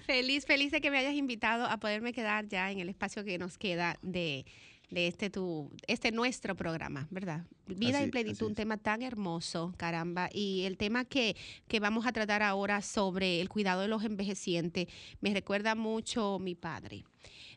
[0.07, 3.39] feliz, feliz de que me hayas invitado a poderme quedar ya en el espacio que
[3.39, 4.45] nos queda de,
[4.91, 7.45] este tu, este nuestro programa, ¿verdad?
[7.67, 10.29] Vida y plenitud, un tema tan hermoso, caramba.
[10.33, 11.37] Y el tema que,
[11.69, 14.87] que vamos a tratar ahora sobre el cuidado de los envejecientes
[15.21, 17.05] me recuerda mucho mi padre.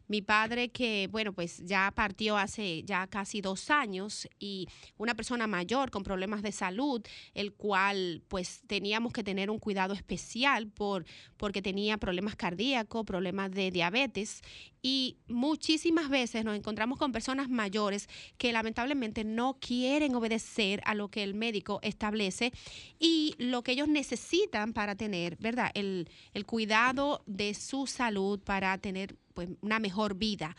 [0.09, 4.67] Mi padre que, bueno, pues ya partió hace ya casi dos años y
[4.97, 7.01] una persona mayor con problemas de salud,
[7.35, 11.05] el cual pues teníamos que tener un cuidado especial por,
[11.37, 14.41] porque tenía problemas cardíacos, problemas de diabetes
[14.81, 21.09] y muchísimas veces nos encontramos con personas mayores que lamentablemente no quieren obedecer a lo
[21.09, 22.51] que el médico establece
[22.97, 25.69] y lo que ellos necesitan para tener, ¿verdad?
[25.75, 30.57] El, el cuidado de su salud, para tener pues, una mejor vida.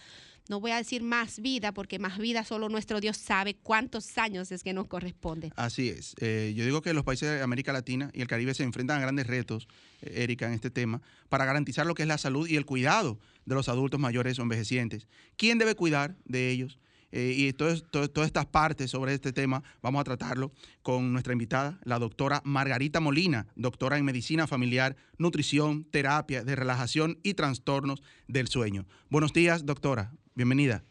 [0.49, 4.51] No voy a decir más vida, porque más vida solo nuestro Dios sabe cuántos años
[4.53, 5.53] es que nos corresponde.
[5.55, 6.15] Así es.
[6.19, 9.03] Eh, yo digo que los países de América Latina y el Caribe se enfrentan a
[9.03, 9.69] grandes retos,
[10.01, 13.19] eh, Erika, en este tema, para garantizar lo que es la salud y el cuidado
[13.45, 15.09] de los adultos mayores o envejecientes.
[15.37, 16.79] ¿Quién debe cuidar de ellos?
[17.13, 17.83] Eh, y todas
[18.25, 23.49] estas partes sobre este tema vamos a tratarlo con nuestra invitada, la doctora Margarita Molina,
[23.57, 28.87] doctora en medicina familiar, nutrición, terapia de relajación y trastornos del sueño.
[29.09, 30.13] Buenos días, doctora.
[30.35, 30.85] Bienvenida.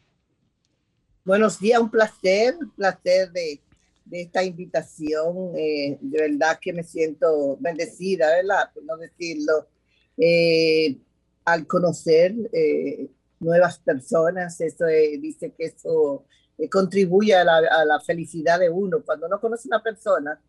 [1.23, 3.61] Buenos días, un placer, un placer de,
[4.11, 5.53] esta invitación.
[5.55, 8.71] Eh, de verdad que me siento bendecida, ¿verdad?
[8.73, 9.67] Por no decirlo.
[10.17, 10.97] Eh,
[11.45, 12.35] al conocer
[13.39, 16.25] nuevas personas, eso eh, dice que eso
[16.57, 19.01] eh, contribuye a la, felicidad de uno.
[19.03, 20.39] Cuando uno conoce a una persona,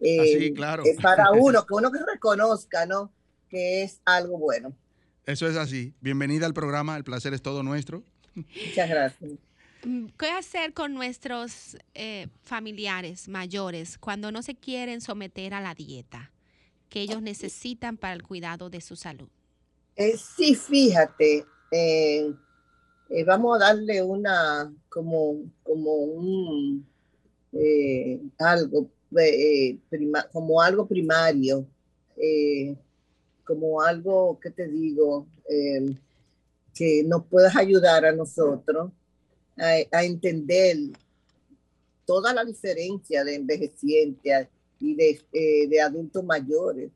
[0.00, 0.82] eh, claro.
[0.84, 3.12] es para uno, que uno que reconozca, ¿no?
[3.48, 4.74] Que es algo bueno.
[5.24, 5.92] Eso es así.
[6.00, 8.04] Bienvenida al programa, el placer es todo nuestro.
[8.34, 9.32] Muchas gracias.
[9.84, 11.76] Mm, ¿Qué hacer con nuestros
[12.44, 16.32] familiares mayores cuando no se quieren someter a la dieta
[16.88, 19.28] que ellos necesitan para el cuidado de su salud?
[20.16, 22.32] sí, fíjate, eh,
[23.10, 26.86] eh, vamos a darle una, como, como un,
[27.52, 28.90] eh, algo,
[30.32, 31.66] como algo primario,
[33.44, 35.26] como algo, que te digo?
[36.74, 38.90] que nos puedas ayudar a nosotros
[39.56, 40.76] a, entender
[42.04, 44.48] toda la diferencia de envejecientes
[44.78, 46.90] y de, de adultos mayores,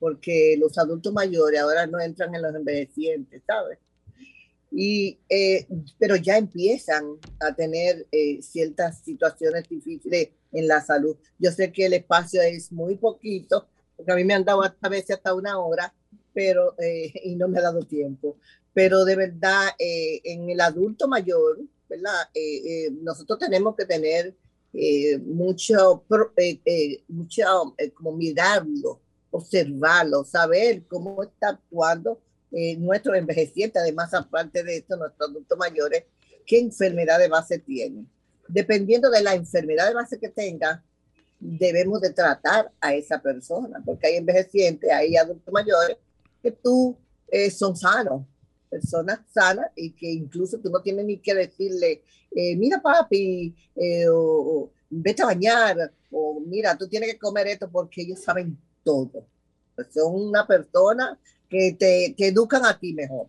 [0.00, 3.78] porque los adultos mayores ahora no entran en los envejecientes, ¿sabes?
[4.70, 5.66] Y, eh,
[5.98, 11.16] pero ya empiezan a tener eh, ciertas situaciones difíciles en la salud.
[11.38, 13.66] Yo sé que el espacio es muy poquito,
[13.96, 15.92] porque a mí me han dado a veces hasta una hora,
[16.32, 18.36] pero, eh, y no me ha dado tiempo.
[18.72, 21.58] Pero de verdad, en el adulto mayor,
[21.88, 22.28] ¿verdad?
[23.02, 24.36] nosotros tenemos que tener
[25.24, 26.04] mucho,
[27.08, 29.00] mucho como mirarlo,
[29.32, 32.20] observarlo, saber cómo está actuando
[32.52, 36.04] eh, nuestros envejecientes, además aparte de esto, nuestros adultos mayores,
[36.46, 38.08] qué enfermedad de base tienen.
[38.48, 40.82] Dependiendo de la enfermedad de base que tenga,
[41.38, 45.96] debemos de tratar a esa persona, porque hay envejecientes, hay adultos mayores
[46.42, 46.96] que tú
[47.28, 48.22] eh, son sanos,
[48.68, 52.02] personas sanas y que incluso tú no tienes ni que decirle,
[52.34, 53.54] eh, mira papi,
[54.10, 59.24] o, vete a bañar, o mira, tú tienes que comer esto porque ellos saben todo.
[59.92, 61.18] Son una persona
[61.50, 63.26] que te, educan a ti mejor.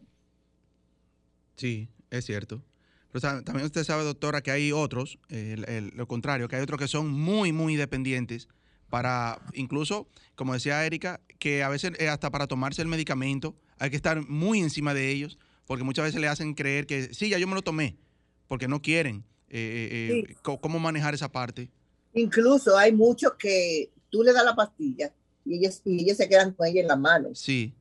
[1.57, 2.63] Sí, es cierto.
[3.11, 5.19] Pero también usted sabe, doctora, que hay otros,
[5.95, 8.47] lo contrario, que hay otros que son muy, muy dependientes
[8.89, 13.89] para, incluso, como decía Erika, que a veces eh, hasta para tomarse el medicamento hay
[13.89, 17.37] que estar muy encima de ellos, porque muchas veces le hacen creer que sí, ya
[17.37, 17.97] yo me lo tomé,
[18.47, 21.69] porque no quieren eh, eh, cómo manejar esa parte.
[22.13, 25.11] Incluso hay muchos que tú le das la pastilla
[25.45, 27.29] y ellos, y ellos se quedan con ella en la mano.
[27.33, 27.73] Sí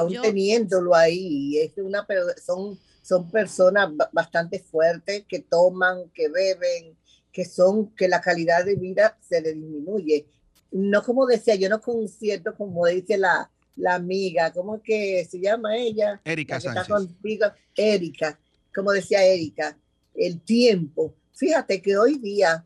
[0.00, 1.58] aún teniéndolo ahí.
[1.58, 2.06] Es una,
[2.44, 6.96] son, son personas bastante fuertes que toman, que beben,
[7.32, 10.26] que son, que la calidad de vida se le disminuye.
[10.72, 15.40] No como decía, yo no concierto como dice la, la amiga, ¿cómo es que se
[15.40, 16.20] llama ella?
[16.24, 16.88] Erika Sánchez.
[16.88, 17.46] contigo,
[17.76, 18.38] Erika,
[18.74, 19.76] como decía Erika,
[20.14, 21.14] el tiempo.
[21.32, 22.64] Fíjate que hoy día,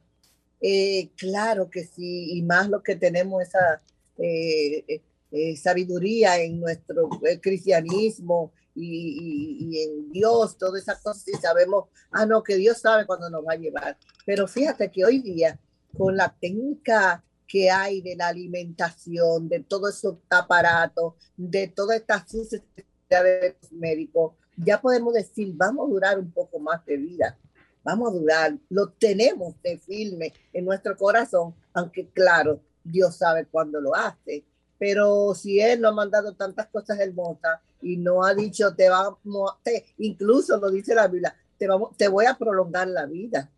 [0.60, 3.80] eh, claro que sí, y más lo que tenemos esa
[4.18, 5.02] eh,
[5.34, 12.24] eh sabiduría en nuestro eh, cristianismo y, en Dios, todas esas cosas, y sabemos, ah,
[12.24, 13.98] no, que Dios sabe cuándo nos va a llevar.
[14.24, 15.58] Pero fíjate que hoy día,
[15.96, 22.32] con la técnica que hay de la alimentación, de todo esos aparatos, de todas estas
[22.32, 27.38] necesidades médicos, ya podemos decir, vamos a durar un poco más de vida,
[27.82, 33.80] vamos a durar, lo tenemos de firme en nuestro corazón, aunque claro, Dios sabe cuándo
[33.80, 34.44] lo hace
[34.86, 39.54] pero si él no ha mandado tantas cosas hermosas y no ha dicho te vamos,
[39.62, 43.50] te, incluso lo dice la Biblia, te, vamos, te voy a prolongar la vida,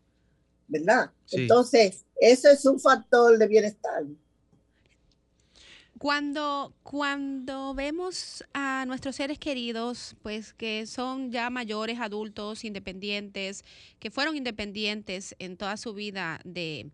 [0.69, 1.11] ¿verdad?
[1.33, 4.05] Entonces, eso es un factor de bienestar.
[5.99, 13.65] Cuando, cuando vemos a nuestros seres queridos, pues que son ya mayores, adultos, independientes,
[13.99, 16.93] que fueron independientes en toda su vida de,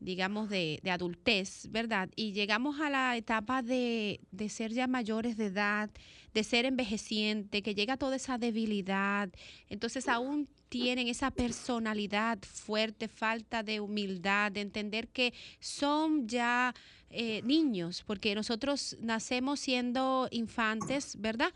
[0.00, 2.08] digamos, de, de, adultez, ¿verdad?
[2.16, 5.90] Y llegamos a la etapa de, de, ser ya mayores de edad,
[6.34, 9.30] de ser envejeciente, que llega toda esa debilidad,
[9.68, 16.74] entonces aún tienen esa personalidad fuerte, falta de humildad, de entender que son ya
[17.10, 21.52] eh, niños, porque nosotros nacemos siendo infantes, ¿verdad?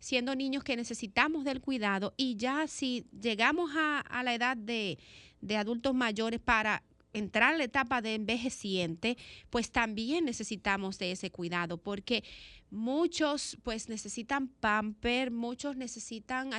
[0.00, 4.98] Siendo niños que necesitamos del cuidado y ya si llegamos a, a la edad de,
[5.40, 6.82] de adultos mayores para
[7.18, 9.16] entrar a la etapa de envejeciente,
[9.50, 12.24] pues también necesitamos de ese cuidado, porque
[12.70, 16.50] muchos pues necesitan pamper, muchos necesitan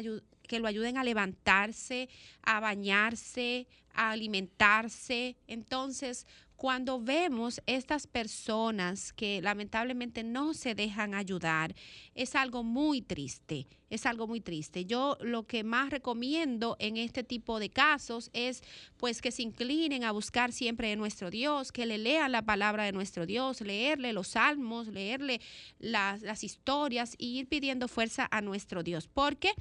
[0.44, 2.10] que lo ayuden a levantarse,
[2.42, 5.36] a bañarse, a alimentarse.
[5.48, 6.26] Entonces,
[6.58, 11.76] cuando vemos estas personas que lamentablemente no se dejan ayudar,
[12.16, 14.86] es algo muy triste, es algo muy triste.
[14.86, 18.64] Yo lo que más recomiendo en este tipo de casos es
[18.98, 22.86] pues que se inclinen a buscar siempre de nuestro Dios, que le lean la palabra
[22.86, 25.40] de nuestro Dios, leerle los salmos, leerle
[25.78, 29.54] las, historias y ir pidiendo fuerza a nuestro Dios, porque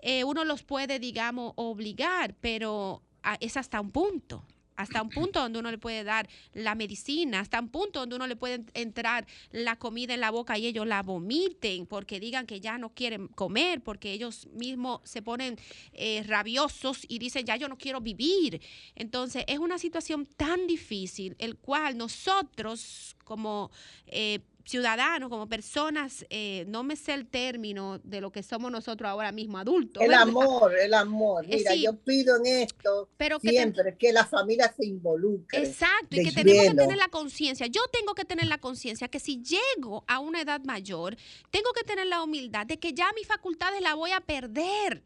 [0.00, 4.46] eh, uno los puede, digamos, obligar, pero ah, es hasta un punto
[4.80, 8.26] hasta un punto donde uno le puede dar la medicina, hasta un punto donde uno
[8.26, 12.60] le puede entrar la comida en la boca y ellos la vomiten porque digan que
[12.60, 15.58] ya no quieren comer, porque ellos mismos se ponen
[15.92, 18.60] eh, rabiosos y dicen, ya yo no quiero vivir.
[18.94, 23.70] Entonces es una situación tan difícil, el cual nosotros como
[24.06, 24.40] eh,
[24.70, 29.32] ciudadanos, como personas, eh, no me sé el término de lo que somos nosotros ahora
[29.32, 30.02] mismo, adultos.
[30.02, 31.44] El amor, el amor.
[31.46, 33.08] Eh, Mira, yo pido en esto
[33.40, 35.58] siempre que la familia se involucre.
[35.58, 37.66] Exacto, y que tenemos que tener la conciencia.
[37.66, 41.16] Yo tengo que tener la conciencia que si llego a una edad mayor,
[41.50, 45.02] tengo que tener la humildad de que ya mis facultades la voy a perder.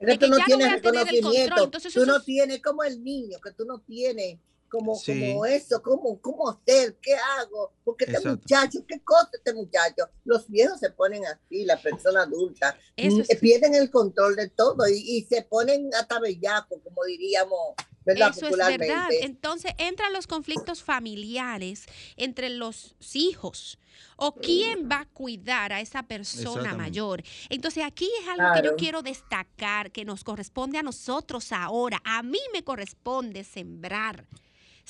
[0.00, 4.38] Pero tú no tienes reconocimiento, tú no tienes como el niño, que tú no tienes
[4.68, 10.08] como, como eso, como, cómo hacer, qué hago, porque este muchacho, qué cosa este muchacho.
[10.24, 15.26] Los viejos se ponen así, la persona adulta, mm, pierden el control de todo y,
[15.28, 17.74] se ponen hasta bellaco, como diríamos.
[18.04, 18.30] ¿verdad?
[18.34, 19.08] Eso es verdad.
[19.20, 21.84] Entonces entran los conflictos familiares
[22.16, 23.78] entre los hijos
[24.16, 27.22] o quién va a cuidar a esa persona mayor.
[27.50, 32.00] Entonces aquí es algo que yo quiero destacar, que nos corresponde a nosotros ahora.
[32.04, 34.26] A mí me corresponde sembrar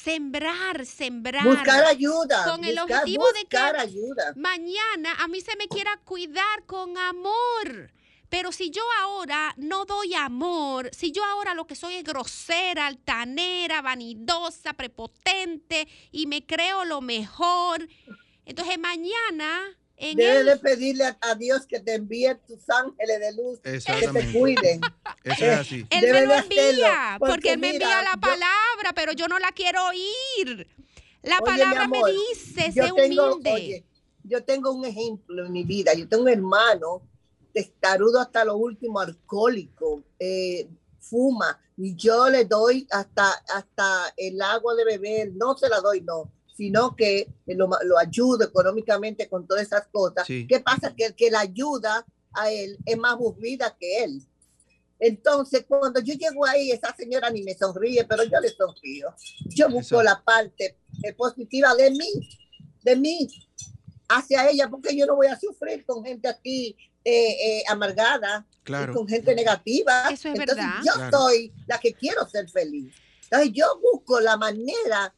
[0.03, 1.45] sembrar, sembrar.
[1.45, 2.45] Buscar ayuda.
[2.45, 4.33] Con el objetivo de que ayuda.
[4.37, 7.93] mañana a mí se me quiera cuidar con amor.
[8.29, 12.87] Pero si yo ahora no doy amor, si yo ahora lo que soy es grosera,
[12.87, 17.89] altanera, vanidosa, prepotente y me creo lo mejor,
[18.45, 23.81] entonces mañana Debes de pedirle a, Dios que te envíe tus ángeles de luz, que
[23.81, 24.81] te cuiden.
[25.25, 25.87] Eso es así.
[25.91, 29.81] Él me lo envía, porque, Él me envía la palabra, pero yo no la quiero
[29.89, 30.69] oír.
[31.23, 33.85] La palabra me dice, sé humilde.
[34.23, 35.95] yo tengo un ejemplo en mi vida.
[35.95, 37.03] Yo tengo un hermano
[37.53, 40.69] testarudo hasta lo último, alcohólico, eh,
[41.01, 46.03] fuma, y yo le doy hasta, hasta el agua de beber, no se la doy,
[46.03, 50.27] no sino que lo, lo ayuda económicamente con todas esas cosas.
[50.27, 50.93] ¿Qué pasa?
[50.93, 54.21] Que el que la ayuda a él es más aburrida que él.
[54.99, 59.15] Entonces, cuando yo llego ahí, esa señora ni me sonríe, pero yo le sonrío.
[59.45, 62.29] Yo busco la parte eh, positiva de mí,
[62.83, 63.29] de mí,
[64.09, 68.45] hacia ella, porque yo no voy a sufrir con gente aquí eh, eh, amargada,
[68.93, 70.09] con gente negativa.
[70.11, 70.81] Eso es Entonces, verdad.
[70.85, 72.93] yo soy la que quiero ser feliz.
[73.31, 75.15] Entonces, yo busco la manera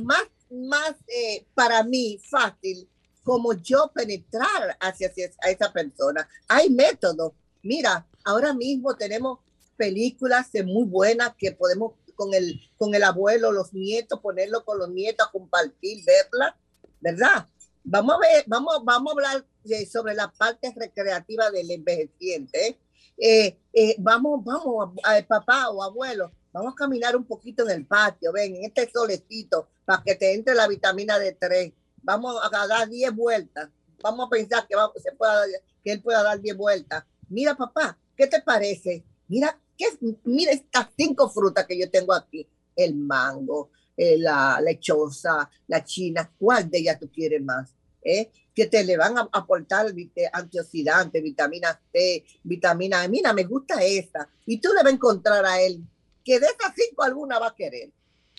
[0.00, 2.88] más más eh, para mí fácil
[3.22, 6.28] como yo penetrar hacia, a esa persona.
[6.48, 7.32] Hay métodos.
[7.62, 9.38] Mira, ahora mismo tenemos
[9.76, 14.90] películas muy buenas que podemos con el, con el abuelo, los nietos, ponerlo con los
[14.90, 16.56] nietos, compartir, verla,
[17.00, 17.46] ¿verdad?
[17.84, 19.46] Vamos a ver, vamos, vamos a hablar
[19.90, 22.78] sobre la parte recreativa del envejeciente.
[23.18, 27.86] Eh, eh, vamos, vamos, a, papá o abuelo, vamos a caminar un poquito en el
[27.86, 31.72] patio, ven, en este solecito, para que te entre la vitamina D3.
[32.02, 33.70] Vamos a dar 10 vueltas.
[34.02, 35.44] Vamos a pensar que, se pueda,
[35.82, 37.04] que él pueda dar 10 vueltas.
[37.28, 39.04] Mira, papá, ¿qué te parece?
[39.28, 39.86] Mira, ¿qué,
[40.24, 42.46] mira estas cinco frutas que yo tengo aquí.
[42.74, 46.30] El mango, eh, la lechosa, la china.
[46.38, 47.74] ¿Cuál de ellas tú quieres más?
[48.04, 48.30] ¿Eh?
[48.54, 49.86] que te le van a aportar
[50.32, 53.08] antioxidantes, vitamina C, vitamina E.
[53.08, 54.28] Mira, me gusta esta.
[54.44, 55.82] Y tú le vas a encontrar a él
[56.24, 57.90] que de esas cinco alguna va a querer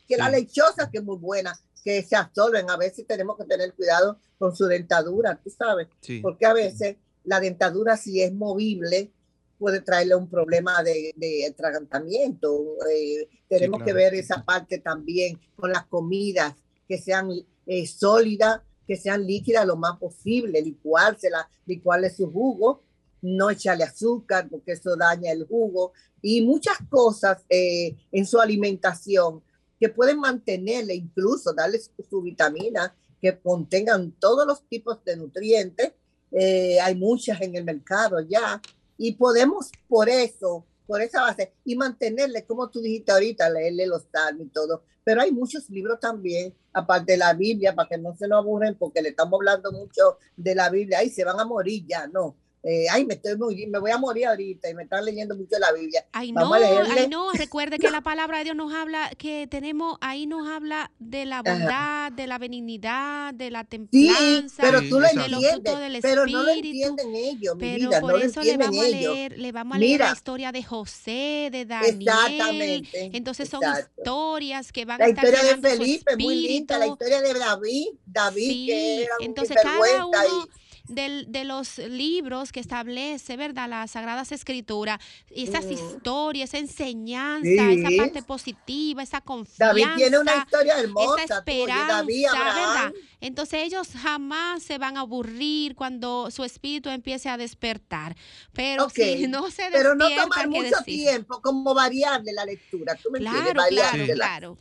[0.07, 2.69] que la lechosa, que es muy buena, que se absorben.
[2.69, 5.87] A veces tenemos que tener cuidado con su dentadura, tú sabes,
[6.21, 9.11] porque a veces la dentadura, si es movible,
[9.57, 12.77] puede traerle un problema de, de atragantamiento.
[12.91, 16.53] Eh, tenemos que ver esa parte también con las comidas,
[16.87, 17.29] que sean
[17.65, 22.81] eh, sólidas, que sean líquidas lo más posible, licuársela, licuarle su jugo,
[23.23, 29.41] no echarle azúcar porque eso daña el jugo y muchas cosas eh, en su alimentación
[29.79, 35.93] que pueden mantenerle, incluso darle su, vitamina, que contengan todos los tipos de nutrientes.
[36.31, 38.61] Eh, hay muchas en el mercado ya
[38.97, 44.03] y podemos por eso, por esa base, y mantenerle, como tú dijiste ahorita, leerle los
[44.11, 44.83] salmos y todo.
[45.03, 48.75] Pero hay muchos libros también, aparte de la Biblia, para que no se nos aburren,
[48.75, 52.37] porque le estamos hablando mucho de la Biblia, ahí se van a morir ya, no
[52.65, 55.59] eh, ay, me, estoy muy, me voy a morir ahorita y me están leyendo mucho
[55.59, 56.05] la Biblia.
[56.13, 60.27] Ay, no, ay, no, recuerde que la palabra de Dios nos habla, que tenemos, ahí
[60.27, 65.07] nos habla de la bondad, de la benignidad, de la templanza, sí, pero tú lo
[65.07, 68.87] entiendes, pero no lo entienden ellos, mi pero vida, por no eso le vamos a
[68.87, 72.01] leer, le vamos a leer la historia de José, de Daniel.
[72.01, 73.11] Exactamente.
[73.11, 73.61] Entonces son
[73.97, 77.87] historias que van la a estar historia de Felipe, muy linda, la historia de David,
[78.05, 80.47] David que era entonces cada uno
[80.87, 83.69] de los libros que establece, ¿verdad?
[83.69, 89.67] Las Sagradas Escrituras, esas historias, esa enseñanza, esa parte positiva, esa confianza.
[89.67, 91.23] David tiene una historia hermosa.
[91.23, 92.93] Esa esperanza, ¿verdad?
[93.21, 98.17] Entonces ellos jamás se van a aburrir cuando su espíritu empiece a despertar.
[98.51, 102.95] Pero si no se Pero no tomar mucho tiempo, como variable la lectura.
[103.01, 104.57] ¿Tú me claro, claro, claro.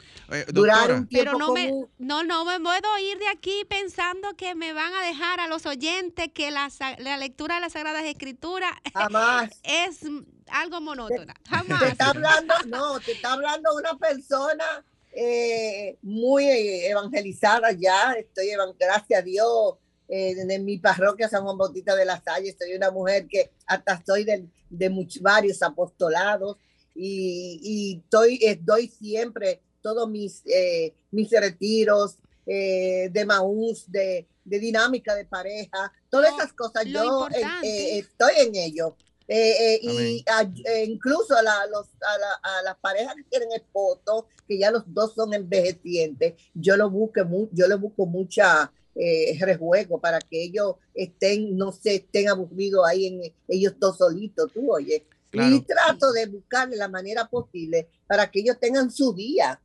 [0.52, 4.54] Durar un tiempo Pero no me, no, no me puedo ir de aquí pensando que
[4.54, 8.72] me van a dejar a los oyentes que la, la lectura de las Sagradas Escrituras
[9.62, 10.00] es
[10.48, 11.34] algo monótona.
[11.48, 11.80] Jamás.
[11.80, 19.20] Te está hablando, no, te está hablando una persona eh, muy evangelizada ya, estoy, gracias
[19.20, 19.74] a Dios,
[20.08, 24.02] eh, en mi parroquia San Juan Bautista de la Salle, soy una mujer que hasta
[24.04, 26.56] soy de, de muchos, varios apostolados
[26.94, 34.58] y, y estoy, doy siempre todos mis, eh, mis retiros eh, de Maús, de, de,
[34.58, 37.28] dinámica de pareja, todas esas cosas, yo
[37.62, 38.96] estoy en ello.
[39.28, 40.24] y
[40.86, 44.82] incluso a, la, los, a, la, a, las parejas que tienen esposo, que ya los
[44.86, 47.20] dos son envejecientes, yo lo busco,
[47.52, 53.06] yo le busco mucha eh, rejuego para que ellos estén, no se estén aburridos ahí
[53.06, 55.06] en ellos todos solitos, tú oye.
[55.32, 59.58] Y trato de buscarle la manera posible para que ellos tengan su día,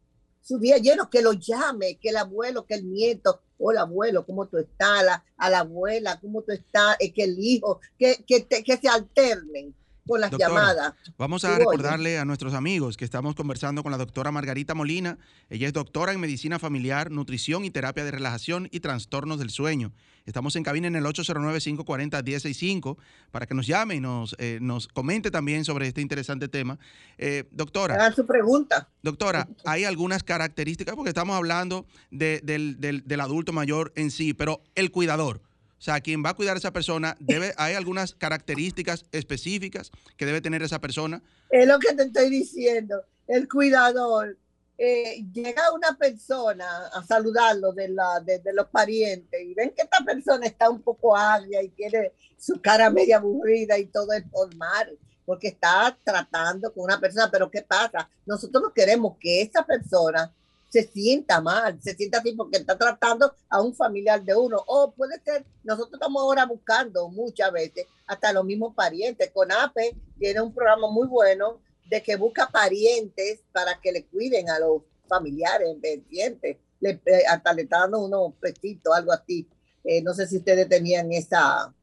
[0.48, 4.48] su día lleno, que lo llame, que el abuelo, que el nieto, hola abuelo, ¿cómo
[4.48, 5.22] tú estás?
[5.36, 6.96] A la, abuela, ¿cómo tú estás?
[7.00, 9.76] Eh, que el hijo, que, que, que se alternen
[10.08, 10.94] con las llamadas.
[11.18, 15.18] Vamos a recordarle a nuestros amigos que estamos conversando con la doctora Margarita Molina.
[15.50, 19.92] Ella es doctora en medicina familiar, nutrición y terapia de relajación y trastornos del sueño.
[20.26, 22.98] Estamos en cabina en el 809-540-165
[23.32, 26.78] para que nos llame y nos, eh, nos comente también sobre este interesante tema.
[27.18, 27.96] Eh, doctora.
[27.96, 28.90] Hagan su pregunta.
[29.02, 32.42] Doctora, hay algunas características, porque estamos hablando del,
[32.78, 35.47] del adulto mayor en sí, pero el cuidador.
[35.78, 40.26] O sea, quien va a cuidar a esa persona, debe, hay algunas características específicas que
[40.26, 41.22] debe tener esa persona.
[41.52, 43.04] Es lo que te estoy diciendo.
[43.28, 44.38] El cuidador.
[44.80, 50.04] Eh, llega una persona a saludarlo de, la, de, los parientes y ven que esta
[50.06, 54.96] persona está un poco agria y tiene su cara media aburrida y todo es normal,
[55.26, 58.08] porque está tratando con una persona, pero ¿qué pasa?
[58.28, 60.32] Nosotros no queremos que esa persona
[60.70, 64.58] se sienta mal, se sienta así porque está tratando a un familiar de uno.
[64.68, 69.32] O puede ser, nosotros estamos ahora buscando muchas veces hasta los mismos parientes.
[69.32, 74.50] Con APE tiene un programa muy bueno de que busca parientes para que le cuiden
[74.50, 76.58] a los familiares pendientes.
[76.82, 79.48] Eh, hasta le dando unos pesitos, algo así.
[79.84, 81.74] Eh, no sé si ustedes tenían esa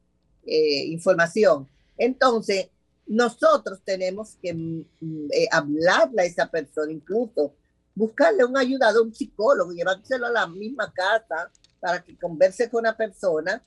[0.45, 1.67] eh, información.
[1.97, 2.69] Entonces,
[3.07, 7.53] nosotros tenemos que mm, hablarle a esa persona, incluso
[7.95, 12.95] buscarle un ayudador, un psicólogo, llevárselo a la misma casa para que converse con una
[12.95, 13.63] persona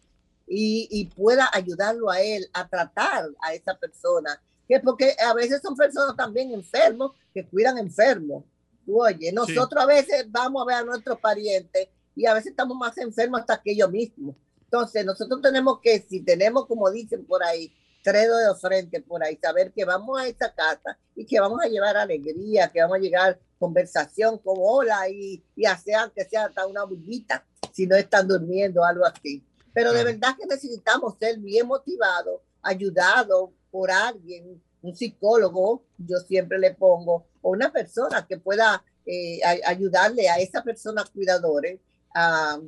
[0.46, 4.40] y, pueda ayudarlo a él a tratar a esa persona.
[4.66, 8.44] Que porque a veces son personas también enfermos que cuidan enfermos.
[8.86, 12.96] oye, nosotros a veces vamos a ver a nuestros parientes y a veces estamos más
[12.98, 14.36] enfermos hasta que ellos mismos.
[14.64, 17.72] Entonces, nosotros tenemos que, si tenemos, como dicen por ahí,
[18.02, 21.68] credo de frente por ahí, saber que vamos a esta casa y que vamos a
[21.68, 26.66] llevar alegría, que vamos a llegar conversación como hola y, y hacer que sea hasta
[26.66, 29.44] una bullita si no están durmiendo, algo así.
[29.72, 36.58] Pero de verdad que necesitamos ser bien motivados, ayudados por alguien, un psicólogo, yo siempre
[36.58, 41.80] le pongo, o una persona que pueda eh, ayudarle a esa persona cuidadores
[42.14, 42.58] a,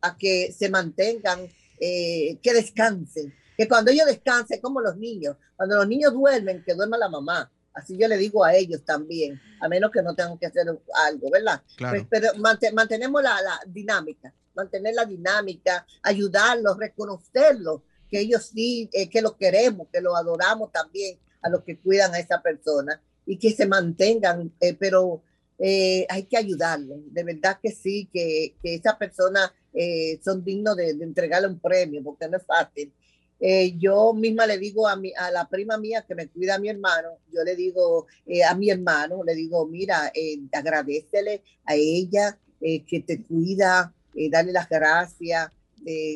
[0.00, 1.48] a que se mantengan,
[1.80, 6.74] eh, que descansen, que cuando ellos descansen, como los niños, cuando los niños duermen, que
[6.74, 7.50] duerma la mamá.
[7.74, 10.66] Así yo le digo a ellos también, a menos que no tengan que hacer
[11.06, 11.62] algo, ¿verdad?
[11.78, 19.22] Pues, pero mantenemos la, dinámica, mantener la dinámica, ayudarlos, reconocerlos, que ellos sí, eh, que
[19.22, 23.52] los queremos, que los adoramos también a los que cuidan a esa persona y que
[23.52, 25.22] se mantengan, eh, pero
[25.58, 29.52] eh, hay que ayudarlos, de verdad que sí, que, que esa persona
[30.22, 32.92] son dignos de, de entregarle un premio, porque no es fácil
[33.44, 36.58] eh, yo misma le digo a, mi, a la prima mía que me cuida a
[36.60, 41.74] mi hermano, yo le digo eh, a mi hermano, le digo, mira, eh, agradecele a
[41.74, 43.92] ella eh, que te cuida,
[44.30, 45.50] dale las gracias,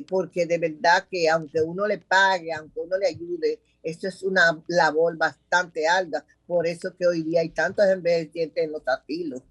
[0.09, 4.63] porque de verdad que aunque uno le pague, aunque uno le ayude, eso es una
[4.69, 6.25] labor bastante alta.
[6.47, 9.43] Por eso que hoy día hay tantos envejecientes en los asilos,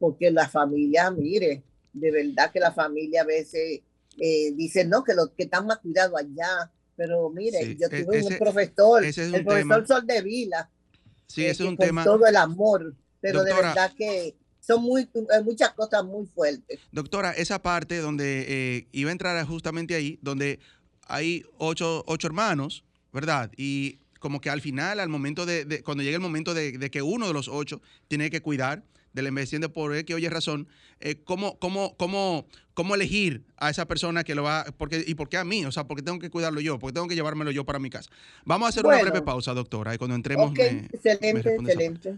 [0.00, 1.62] porque la familia, mire,
[1.92, 3.82] de verdad que la familia a veces
[4.16, 8.36] dice, no, que los que están más cuidados allá, pero mire, yo e tuve un
[8.36, 10.68] profesor, el profesor Sol de Vila,
[11.26, 12.04] sí, ese es un con tema.
[12.04, 16.78] todo el amor, pero de verdad que son muy, eh, muchas cosas muy fuertes.
[16.92, 20.60] Doctora, esa parte donde eh, iba a entrar justamente ahí, donde
[21.06, 22.84] hay ocho, ocho hermanos,
[23.14, 23.50] ¿verdad?
[23.56, 27.00] Y como que al final, al momento de, cuando llega el momento de, de, que
[27.00, 30.68] uno de los ocho tiene que cuidar, del envejeciente por que oye razón,
[31.00, 35.28] eh, ¿cómo, cómo, cómo, cómo elegir a esa persona que lo va, porque, y por
[35.28, 37.64] qué a mí, o sea, porque tengo que cuidarlo yo, porque tengo que llevármelo yo
[37.64, 38.10] para mi casa.
[38.44, 40.52] Vamos a hacer una breve pausa, doctora, y cuando entremos...
[40.56, 42.16] excelente, excelente.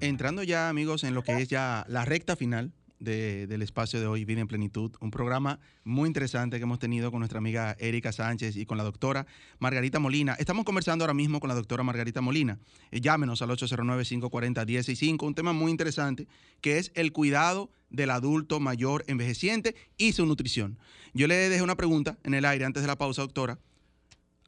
[0.00, 4.24] Entrando ya, amigos, en lo que es ya la recta final del espacio de hoy,
[4.24, 8.56] Vida en Plenitud, un programa muy interesante que hemos tenido con nuestra amiga Erika Sánchez
[8.56, 9.26] y con la doctora
[9.58, 10.34] Margarita Molina.
[10.34, 12.58] Estamos conversando ahora mismo con la doctora Margarita Molina.
[12.90, 16.26] Eh, llámenos al 809-540-165, un tema muy interesante
[16.60, 20.78] que es el cuidado del adulto mayor envejeciente y su nutrición.
[21.12, 23.58] Yo le dejé una pregunta en el aire antes de la pausa, doctora.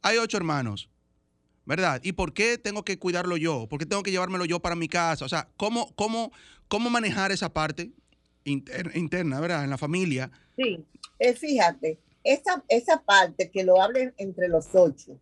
[0.01, 0.89] Hay ocho hermanos,
[1.65, 2.01] ¿verdad?
[2.03, 3.67] ¿Y por qué tengo que cuidarlo yo?
[3.69, 5.25] ¿Por qué tengo que llevármelo yo para mi casa?
[5.25, 6.31] O sea, ¿cómo, cómo,
[6.67, 7.91] cómo manejar esa parte
[8.49, 9.63] interna, ¿verdad?
[9.63, 10.31] En la familia.
[10.55, 10.85] Sí,
[11.17, 15.19] eh, fíjate, esa, esa parte que lo hablen entre los ocho,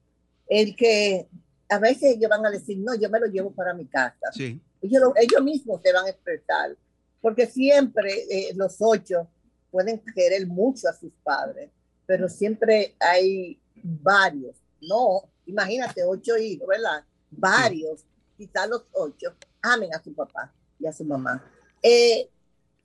[0.47, 1.27] el que
[1.69, 4.31] a veces ellos van a decir, no, yo me lo llevo para mi casa.
[4.31, 4.59] Sí.
[4.81, 6.75] Ellos, ellos mismos se van a expresar,
[7.21, 9.27] porque siempre eh, los ocho
[9.71, 11.69] pueden querer mucho a sus padres,
[12.05, 17.03] pero siempre hay varios, no, imagínate, ocho hijos, ¿verdad?
[17.29, 18.05] Varios,
[18.37, 21.43] quizás los ocho, amen a su papá y a su mamá.
[21.81, 22.29] Eh,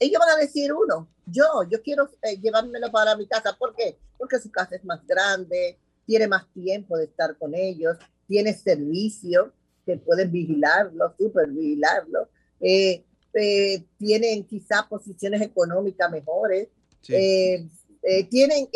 [0.02, 3.56] ellos van a decir uno, yo, yo quiero eh, llevármelo para mi casa.
[3.56, 3.98] ¿Por qué?
[4.18, 7.96] Porque su casa es más grande, tiene más tiempo de estar con ellos,
[8.26, 9.52] tiene servicio
[9.86, 12.28] que pueden vigilarlo, super vigilarlo.
[12.60, 16.68] Eh, eh, tienen quizá posiciones económicas mejores,
[17.00, 18.68] tienen,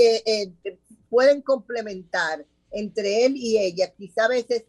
[1.11, 3.93] pueden complementar entre él y ella.
[3.93, 4.65] Quizá a veces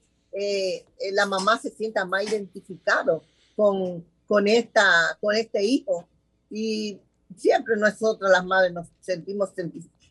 [1.13, 3.23] la mamá se sienta más identificado
[3.55, 6.07] con, con, esta, con este hijo
[6.49, 6.99] y
[7.35, 9.49] siempre nosotros las madres nos sentimos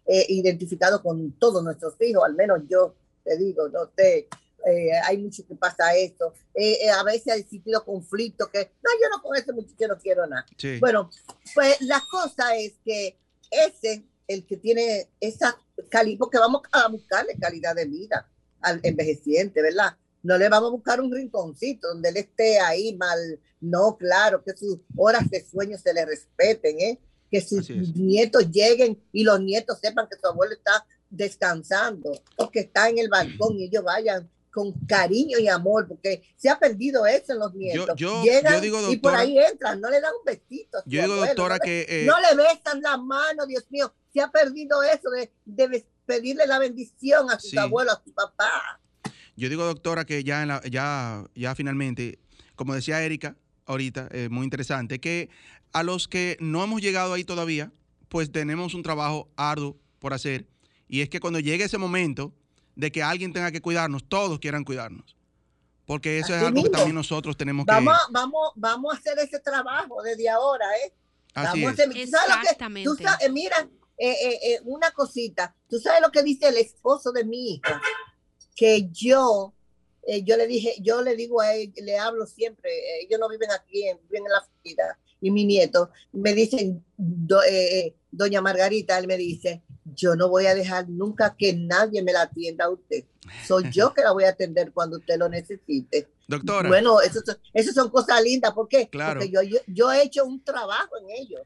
[0.07, 4.28] eh, identificados con todos nuestros hijos, al menos yo te digo, no sé,
[4.66, 9.09] eh, hay mucho que pasa esto, eh, a veces ha existido conflicto que, no, yo
[9.16, 10.47] no con ese muchacho no quiero nada.
[10.80, 11.11] Bueno,
[11.55, 13.16] pues la cosa es que
[13.51, 15.57] ese, el que tiene esa
[15.89, 18.28] calidad, porque vamos a buscarle calidad de vida
[18.61, 19.97] al envejeciente, ¿verdad?
[20.23, 23.19] No le vamos a buscar un rinconcito donde él esté ahí mal.
[23.61, 27.01] No, claro, que sus horas de sueño se le respeten, ¿eh?
[27.31, 32.61] que sus nietos lleguen y los nietos sepan que su abuelo está descansando o que
[32.61, 37.05] está en el balcón y ellos vayan con cariño y amor, porque se ha perdido
[37.05, 37.95] eso en los nietos.
[37.95, 40.79] Yo, Llegan digo, y por ahí entran, no le dan un besito.
[40.87, 41.85] Yo digo, doctora, que...
[41.87, 43.93] Eh, no le besan la mano, Dios mío.
[44.14, 48.81] Se ha perdido eso de, pedirle la bendición a su abuelo, a su papá.
[49.37, 52.18] Yo digo, doctora, que ya, en la, ya, ya finalmente,
[52.55, 55.28] como decía Erika ahorita, eh, muy interesante, que
[55.72, 57.72] a los que no hemos llegado ahí todavía,
[58.09, 60.47] pues tenemos un trabajo arduo por hacer.
[60.89, 62.32] Y es que cuando llegue ese momento
[62.76, 65.16] de que alguien tenga que cuidarnos, todos quieran cuidarnos.
[65.84, 67.72] Porque eso es algo que también nosotros tenemos que...
[67.72, 70.93] Vamos, vamos, vamos a hacer ese trabajo desde ahora, ¿eh?
[71.34, 71.95] Así vamos es.
[71.95, 72.89] Exactamente.
[72.89, 73.68] tú sabes, mira,
[73.99, 75.55] eh, eh, una cosita.
[75.68, 77.80] Tú sabes lo que dice el esposo de mi hija
[78.57, 79.54] que yo,
[80.02, 83.28] eh, yo le dije, yo le digo a él, le hablo siempre, eh, ellos no
[83.28, 86.84] viven aquí, viven en la Florida, y mi nieto, me dicen,
[87.48, 92.12] eh, doña Margarita, él me dice, yo no voy a dejar nunca que nadie me
[92.12, 93.04] la atienda a usted.
[93.46, 96.09] Soy yo que la voy a atender cuando usted lo necesite.
[96.28, 96.68] Doctora.
[96.68, 97.20] Bueno, eso,
[97.52, 98.52] eso son cosas lindas.
[98.52, 98.88] ¿Por qué?
[98.88, 99.20] Claro.
[99.20, 101.42] Porque yo, yo, yo he hecho un trabajo en ellos.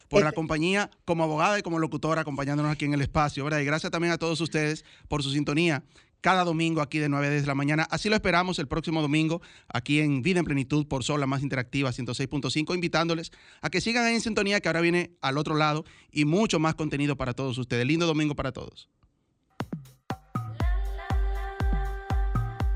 [0.08, 3.44] por la compañía como abogada y como locutora acompañándonos aquí en el espacio.
[3.44, 3.62] ¿verdad?
[3.62, 5.84] Y gracias también a todos ustedes por su sintonía
[6.24, 7.86] cada domingo aquí de 9 de la mañana.
[7.92, 11.44] Así lo esperamos el próximo domingo aquí en Vida en Plenitud por Sol, la más
[11.44, 15.84] interactiva 106.5, invitándoles a que sigan ahí en sintonía que ahora viene al otro lado
[16.12, 17.86] y mucho más contenido para todos ustedes.
[17.86, 18.90] Lindo domingo para todos.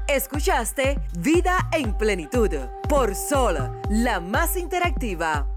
[0.09, 2.49] Escuchaste Vida en Plenitud
[2.89, 3.57] por Sol,
[3.89, 5.56] la más interactiva